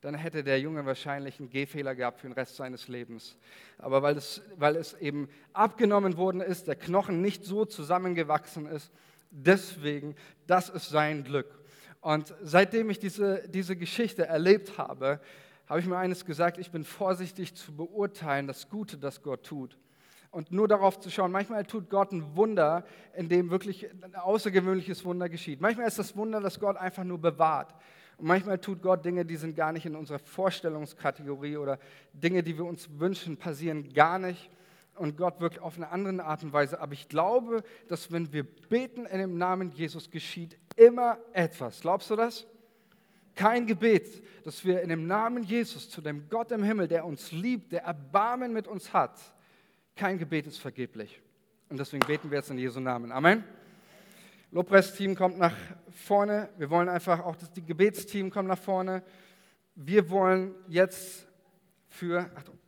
dann 0.00 0.14
hätte 0.14 0.44
der 0.44 0.60
Junge 0.60 0.86
wahrscheinlich 0.86 1.40
einen 1.40 1.50
Gehfehler 1.50 1.94
gehabt 1.94 2.20
für 2.20 2.28
den 2.28 2.32
Rest 2.32 2.56
seines 2.56 2.88
Lebens. 2.88 3.36
Aber 3.78 4.02
weil 4.02 4.16
es, 4.16 4.42
weil 4.56 4.76
es 4.76 4.94
eben 4.94 5.28
abgenommen 5.52 6.16
worden 6.16 6.40
ist, 6.40 6.68
der 6.68 6.76
Knochen 6.76 7.20
nicht 7.20 7.44
so 7.44 7.64
zusammengewachsen 7.64 8.66
ist, 8.66 8.92
deswegen, 9.30 10.14
das 10.46 10.68
ist 10.68 10.88
sein 10.88 11.24
Glück. 11.24 11.58
Und 12.00 12.34
seitdem 12.42 12.90
ich 12.90 12.98
diese, 12.98 13.48
diese 13.48 13.76
Geschichte 13.76 14.26
erlebt 14.26 14.78
habe, 14.78 15.20
habe 15.66 15.80
ich 15.80 15.86
mir 15.86 15.98
eines 15.98 16.24
gesagt, 16.24 16.58
ich 16.58 16.70
bin 16.70 16.84
vorsichtig 16.84 17.54
zu 17.54 17.74
beurteilen, 17.74 18.46
das 18.46 18.68
Gute, 18.68 18.96
das 18.96 19.22
Gott 19.22 19.44
tut. 19.44 19.76
Und 20.30 20.52
nur 20.52 20.68
darauf 20.68 21.00
zu 21.00 21.10
schauen, 21.10 21.32
manchmal 21.32 21.64
tut 21.64 21.90
Gott 21.90 22.12
ein 22.12 22.36
Wunder, 22.36 22.84
in 23.14 23.28
dem 23.28 23.50
wirklich 23.50 23.90
ein 23.90 24.14
außergewöhnliches 24.14 25.04
Wunder 25.04 25.28
geschieht. 25.28 25.60
Manchmal 25.60 25.88
ist 25.88 25.98
das 25.98 26.16
Wunder, 26.16 26.40
dass 26.40 26.60
Gott 26.60 26.76
einfach 26.76 27.04
nur 27.04 27.18
bewahrt. 27.18 27.74
Und 28.18 28.26
manchmal 28.26 28.58
tut 28.58 28.82
Gott 28.82 29.04
Dinge, 29.04 29.24
die 29.24 29.36
sind 29.36 29.56
gar 29.56 29.72
nicht 29.72 29.86
in 29.86 29.96
unserer 29.96 30.18
Vorstellungskategorie 30.18 31.56
oder 31.56 31.78
Dinge, 32.12 32.42
die 32.42 32.56
wir 32.58 32.64
uns 32.64 32.88
wünschen, 32.98 33.36
passieren 33.36 33.92
gar 33.92 34.18
nicht 34.18 34.50
und 34.98 35.16
Gott 35.16 35.40
wirkt 35.40 35.60
auf 35.60 35.76
eine 35.76 35.90
andere 35.90 36.24
Art 36.24 36.42
und 36.42 36.52
Weise. 36.52 36.80
Aber 36.80 36.92
ich 36.92 37.08
glaube, 37.08 37.62
dass 37.88 38.12
wenn 38.12 38.32
wir 38.32 38.44
beten 38.44 39.06
in 39.06 39.18
dem 39.18 39.38
Namen 39.38 39.70
Jesus, 39.70 40.10
geschieht 40.10 40.58
immer 40.76 41.18
etwas. 41.32 41.80
Glaubst 41.80 42.10
du 42.10 42.16
das? 42.16 42.46
Kein 43.34 43.66
Gebet, 43.66 44.22
das 44.44 44.64
wir 44.64 44.82
in 44.82 44.88
dem 44.88 45.06
Namen 45.06 45.44
Jesus 45.44 45.88
zu 45.88 46.00
dem 46.00 46.28
Gott 46.28 46.50
im 46.50 46.62
Himmel, 46.62 46.88
der 46.88 47.04
uns 47.04 47.30
liebt, 47.30 47.72
der 47.72 47.84
Erbarmen 47.84 48.52
mit 48.52 48.66
uns 48.66 48.92
hat, 48.92 49.18
kein 49.94 50.18
Gebet 50.18 50.46
ist 50.46 50.58
vergeblich. 50.58 51.20
Und 51.68 51.78
deswegen 51.78 52.04
beten 52.06 52.30
wir 52.30 52.38
jetzt 52.38 52.50
in 52.50 52.58
Jesu 52.58 52.80
Namen. 52.80 53.12
Amen. 53.12 53.44
Lobpreisteam 54.50 55.14
kommt 55.14 55.38
nach 55.38 55.54
vorne. 55.90 56.48
Wir 56.56 56.70
wollen 56.70 56.88
einfach 56.88 57.20
auch, 57.20 57.36
dass 57.36 57.52
die 57.52 57.64
Gebetsteam 57.64 58.30
kommt 58.30 58.48
nach 58.48 58.58
vorne. 58.58 59.02
Wir 59.74 60.08
wollen 60.10 60.54
jetzt 60.68 61.26
für, 61.88 62.30
Achtung, 62.34 62.58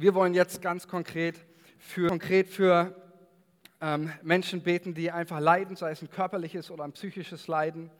wir 0.00 0.14
wollen 0.14 0.32
jetzt 0.32 0.62
ganz 0.62 0.88
konkret 0.88 1.38
für, 1.78 2.08
konkret 2.08 2.48
für 2.48 2.94
ähm, 3.82 4.12
Menschen 4.22 4.62
beten, 4.62 4.94
die 4.94 5.10
einfach 5.10 5.40
leiden, 5.40 5.76
sei 5.76 5.90
es 5.90 6.00
ein 6.00 6.10
körperliches 6.10 6.70
oder 6.70 6.84
ein 6.84 6.92
psychisches 6.92 7.48
Leiden. 7.48 7.90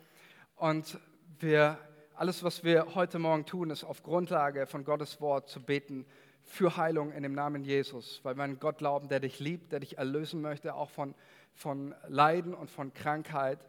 Und 0.56 0.98
wir, 1.40 1.78
alles, 2.20 2.44
was 2.44 2.62
wir 2.62 2.94
heute 2.94 3.18
Morgen 3.18 3.46
tun, 3.46 3.70
ist 3.70 3.82
auf 3.82 4.02
Grundlage 4.02 4.66
von 4.66 4.84
Gottes 4.84 5.22
Wort 5.22 5.48
zu 5.48 5.58
beten 5.58 6.04
für 6.42 6.76
Heilung 6.76 7.12
in 7.12 7.22
dem 7.22 7.32
Namen 7.32 7.64
Jesus. 7.64 8.20
Weil 8.24 8.34
wir 8.34 8.42
an 8.42 8.60
Gott 8.60 8.76
glauben, 8.76 9.08
der 9.08 9.20
dich 9.20 9.40
liebt, 9.40 9.72
der 9.72 9.80
dich 9.80 9.96
erlösen 9.96 10.42
möchte, 10.42 10.74
auch 10.74 10.90
von, 10.90 11.14
von 11.54 11.94
Leiden 12.08 12.52
und 12.52 12.70
von 12.70 12.92
Krankheit. 12.92 13.66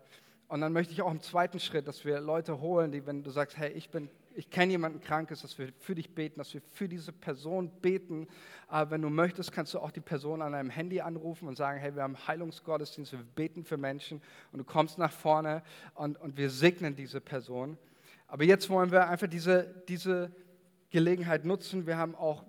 Und 0.49 0.59
dann 0.59 0.73
möchte 0.73 0.91
ich 0.91 1.01
auch 1.01 1.11
im 1.11 1.21
zweiten 1.21 1.61
Schritt, 1.61 1.87
dass 1.87 2.03
wir 2.03 2.19
Leute 2.19 2.59
holen, 2.59 2.91
die, 2.91 3.05
wenn 3.05 3.23
du 3.23 3.31
sagst, 3.31 3.57
hey, 3.57 3.71
ich 3.71 3.89
bin 3.89 4.09
ich 4.35 4.49
kenne 4.49 4.71
jemanden 4.71 4.99
Krankes, 4.99 5.41
dass 5.41 5.57
wir 5.57 5.69
für 5.79 5.95
dich 5.95 6.13
beten, 6.13 6.39
dass 6.39 6.53
wir 6.53 6.61
für 6.71 6.89
diese 6.89 7.13
Person 7.13 7.69
beten. 7.81 8.27
Aber 8.67 8.91
wenn 8.91 9.01
du 9.01 9.09
möchtest, 9.09 9.53
kannst 9.53 9.73
du 9.73 9.79
auch 9.79 9.91
die 9.91 10.01
Person 10.01 10.41
an 10.41 10.53
deinem 10.53 10.69
Handy 10.69 10.99
anrufen 10.99 11.47
und 11.47 11.57
sagen, 11.57 11.79
hey, 11.79 11.95
wir 11.95 12.03
haben 12.03 12.17
Heilungsgottesdienst, 12.27 13.13
wir 13.13 13.23
beten 13.35 13.63
für 13.63 13.77
Menschen 13.77 14.21
und 14.51 14.59
du 14.59 14.65
kommst 14.65 14.97
nach 14.97 15.11
vorne 15.11 15.63
und, 15.95 16.19
und 16.19 16.35
wir 16.35 16.49
segnen 16.49 16.95
diese 16.97 17.21
Person. 17.21 17.77
Aber 18.31 18.45
jetzt 18.45 18.69
wollen 18.69 18.93
wir 18.93 19.09
einfach 19.09 19.27
diese, 19.27 19.83
diese 19.89 20.31
Gelegenheit 20.89 21.43
nutzen. 21.43 21.85
Wir 21.85 21.97
haben 21.97 22.15
auch 22.15 22.45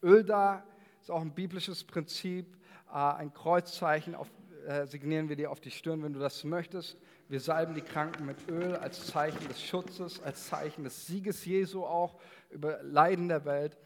Öl 0.00 0.22
da, 0.22 0.62
ist 1.00 1.10
auch 1.10 1.20
ein 1.20 1.34
biblisches 1.34 1.82
Prinzip, 1.82 2.56
äh, 2.88 2.96
ein 2.96 3.34
Kreuzzeichen, 3.34 4.14
auf, 4.14 4.30
äh, 4.68 4.86
signieren 4.86 5.28
wir 5.28 5.34
dir 5.34 5.50
auf 5.50 5.58
die 5.58 5.72
Stirn, 5.72 6.04
wenn 6.04 6.12
du 6.12 6.20
das 6.20 6.44
möchtest. 6.44 6.96
Wir 7.28 7.40
salben 7.40 7.74
die 7.74 7.80
Kranken 7.80 8.24
mit 8.24 8.36
Öl 8.48 8.76
als 8.76 9.04
Zeichen 9.08 9.48
des 9.48 9.60
Schutzes, 9.60 10.22
als 10.22 10.46
Zeichen 10.46 10.84
des 10.84 11.08
Sieges 11.08 11.44
Jesu 11.44 11.84
auch 11.84 12.20
über 12.50 12.80
Leiden 12.84 13.26
der 13.26 13.44
Welt. 13.44 13.76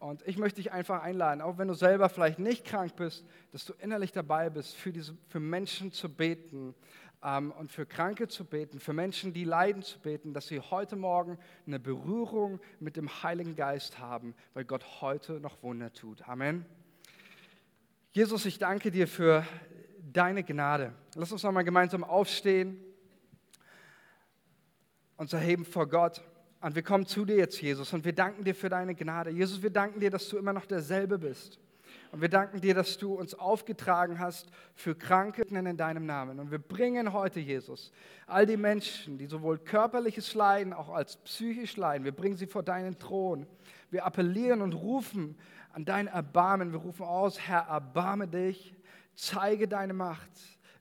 Und 0.00 0.26
ich 0.26 0.36
möchte 0.36 0.60
dich 0.60 0.72
einfach 0.72 1.04
einladen, 1.04 1.42
auch 1.42 1.58
wenn 1.58 1.68
du 1.68 1.74
selber 1.74 2.08
vielleicht 2.08 2.40
nicht 2.40 2.64
krank 2.64 2.96
bist, 2.96 3.24
dass 3.52 3.64
du 3.64 3.72
innerlich 3.74 4.10
dabei 4.10 4.50
bist, 4.50 4.74
für, 4.74 4.90
diese, 4.90 5.16
für 5.28 5.38
Menschen 5.38 5.92
zu 5.92 6.08
beten 6.08 6.74
ähm, 7.22 7.52
und 7.52 7.70
für 7.70 7.86
Kranke 7.86 8.28
zu 8.28 8.44
beten, 8.44 8.80
für 8.80 8.92
Menschen, 8.92 9.32
die 9.32 9.44
leiden 9.44 9.82
zu 9.82 9.98
beten, 9.98 10.34
dass 10.34 10.46
sie 10.48 10.60
heute 10.60 10.96
Morgen 10.96 11.38
eine 11.66 11.78
Berührung 11.78 12.60
mit 12.80 12.96
dem 12.96 13.08
Heiligen 13.22 13.56
Geist 13.56 13.98
haben, 13.98 14.34
weil 14.54 14.64
Gott 14.64 15.00
heute 15.00 15.40
noch 15.40 15.62
Wunder 15.62 15.92
tut. 15.92 16.28
Amen. 16.28 16.64
Jesus, 18.12 18.46
ich 18.46 18.58
danke 18.58 18.90
dir 18.90 19.06
für 19.06 19.46
deine 20.12 20.42
Gnade. 20.42 20.92
Lass 21.14 21.32
uns 21.32 21.42
nochmal 21.42 21.64
gemeinsam 21.64 22.04
aufstehen 22.04 22.84
uns 25.18 25.32
erheben 25.32 25.64
vor 25.64 25.88
Gott. 25.88 26.22
Und 26.60 26.74
wir 26.74 26.82
kommen 26.82 27.06
zu 27.06 27.24
dir 27.24 27.36
jetzt, 27.36 27.60
Jesus, 27.60 27.92
und 27.92 28.04
wir 28.04 28.14
danken 28.14 28.44
dir 28.44 28.54
für 28.54 28.68
deine 28.68 28.94
Gnade. 28.94 29.30
Jesus, 29.30 29.62
wir 29.62 29.70
danken 29.70 30.00
dir, 30.00 30.10
dass 30.10 30.28
du 30.28 30.38
immer 30.38 30.52
noch 30.52 30.64
derselbe 30.64 31.18
bist. 31.18 31.60
Und 32.10 32.22
wir 32.22 32.28
danken 32.28 32.60
dir, 32.60 32.74
dass 32.74 32.96
du 32.96 33.14
uns 33.14 33.34
aufgetragen 33.34 34.18
hast 34.18 34.48
für 34.74 34.94
Kranke 34.94 35.42
in 35.42 35.76
deinem 35.76 36.06
Namen. 36.06 36.40
Und 36.40 36.50
wir 36.50 36.58
bringen 36.58 37.12
heute, 37.12 37.38
Jesus, 37.38 37.92
all 38.26 38.46
die 38.46 38.56
Menschen, 38.56 39.18
die 39.18 39.26
sowohl 39.26 39.58
körperliches 39.58 40.34
Leiden, 40.34 40.72
auch 40.72 40.88
als 40.88 41.16
psychisch 41.18 41.76
leiden, 41.76 42.04
wir 42.04 42.12
bringen 42.12 42.36
sie 42.36 42.46
vor 42.46 42.62
deinen 42.62 42.98
Thron. 42.98 43.46
Wir 43.90 44.06
appellieren 44.06 44.62
und 44.62 44.72
rufen 44.72 45.36
an 45.72 45.84
dein 45.84 46.06
Erbarmen. 46.06 46.72
Wir 46.72 46.80
rufen 46.80 47.04
aus, 47.04 47.40
Herr, 47.40 47.66
erbarme 47.68 48.26
dich, 48.26 48.74
zeige 49.14 49.68
deine 49.68 49.92
Macht, 49.92 50.30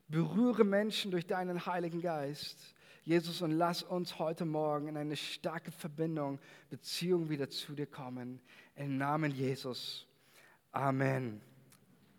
berühre 0.07 0.63
Menschen 0.63 1.11
durch 1.11 1.27
deinen 1.27 1.65
Heiligen 1.65 2.01
Geist. 2.01 2.73
Jesus, 3.03 3.41
und 3.41 3.51
lass 3.51 3.83
uns 3.83 4.19
heute 4.19 4.45
Morgen 4.45 4.89
in 4.89 4.97
eine 4.97 5.15
starke 5.15 5.71
Verbindung, 5.71 6.39
Beziehung 6.69 7.29
wieder 7.29 7.49
zu 7.49 7.73
dir 7.73 7.85
kommen. 7.85 8.41
Im 8.75 8.97
Namen 8.97 9.31
Jesus. 9.31 10.06
Amen. 10.77 11.41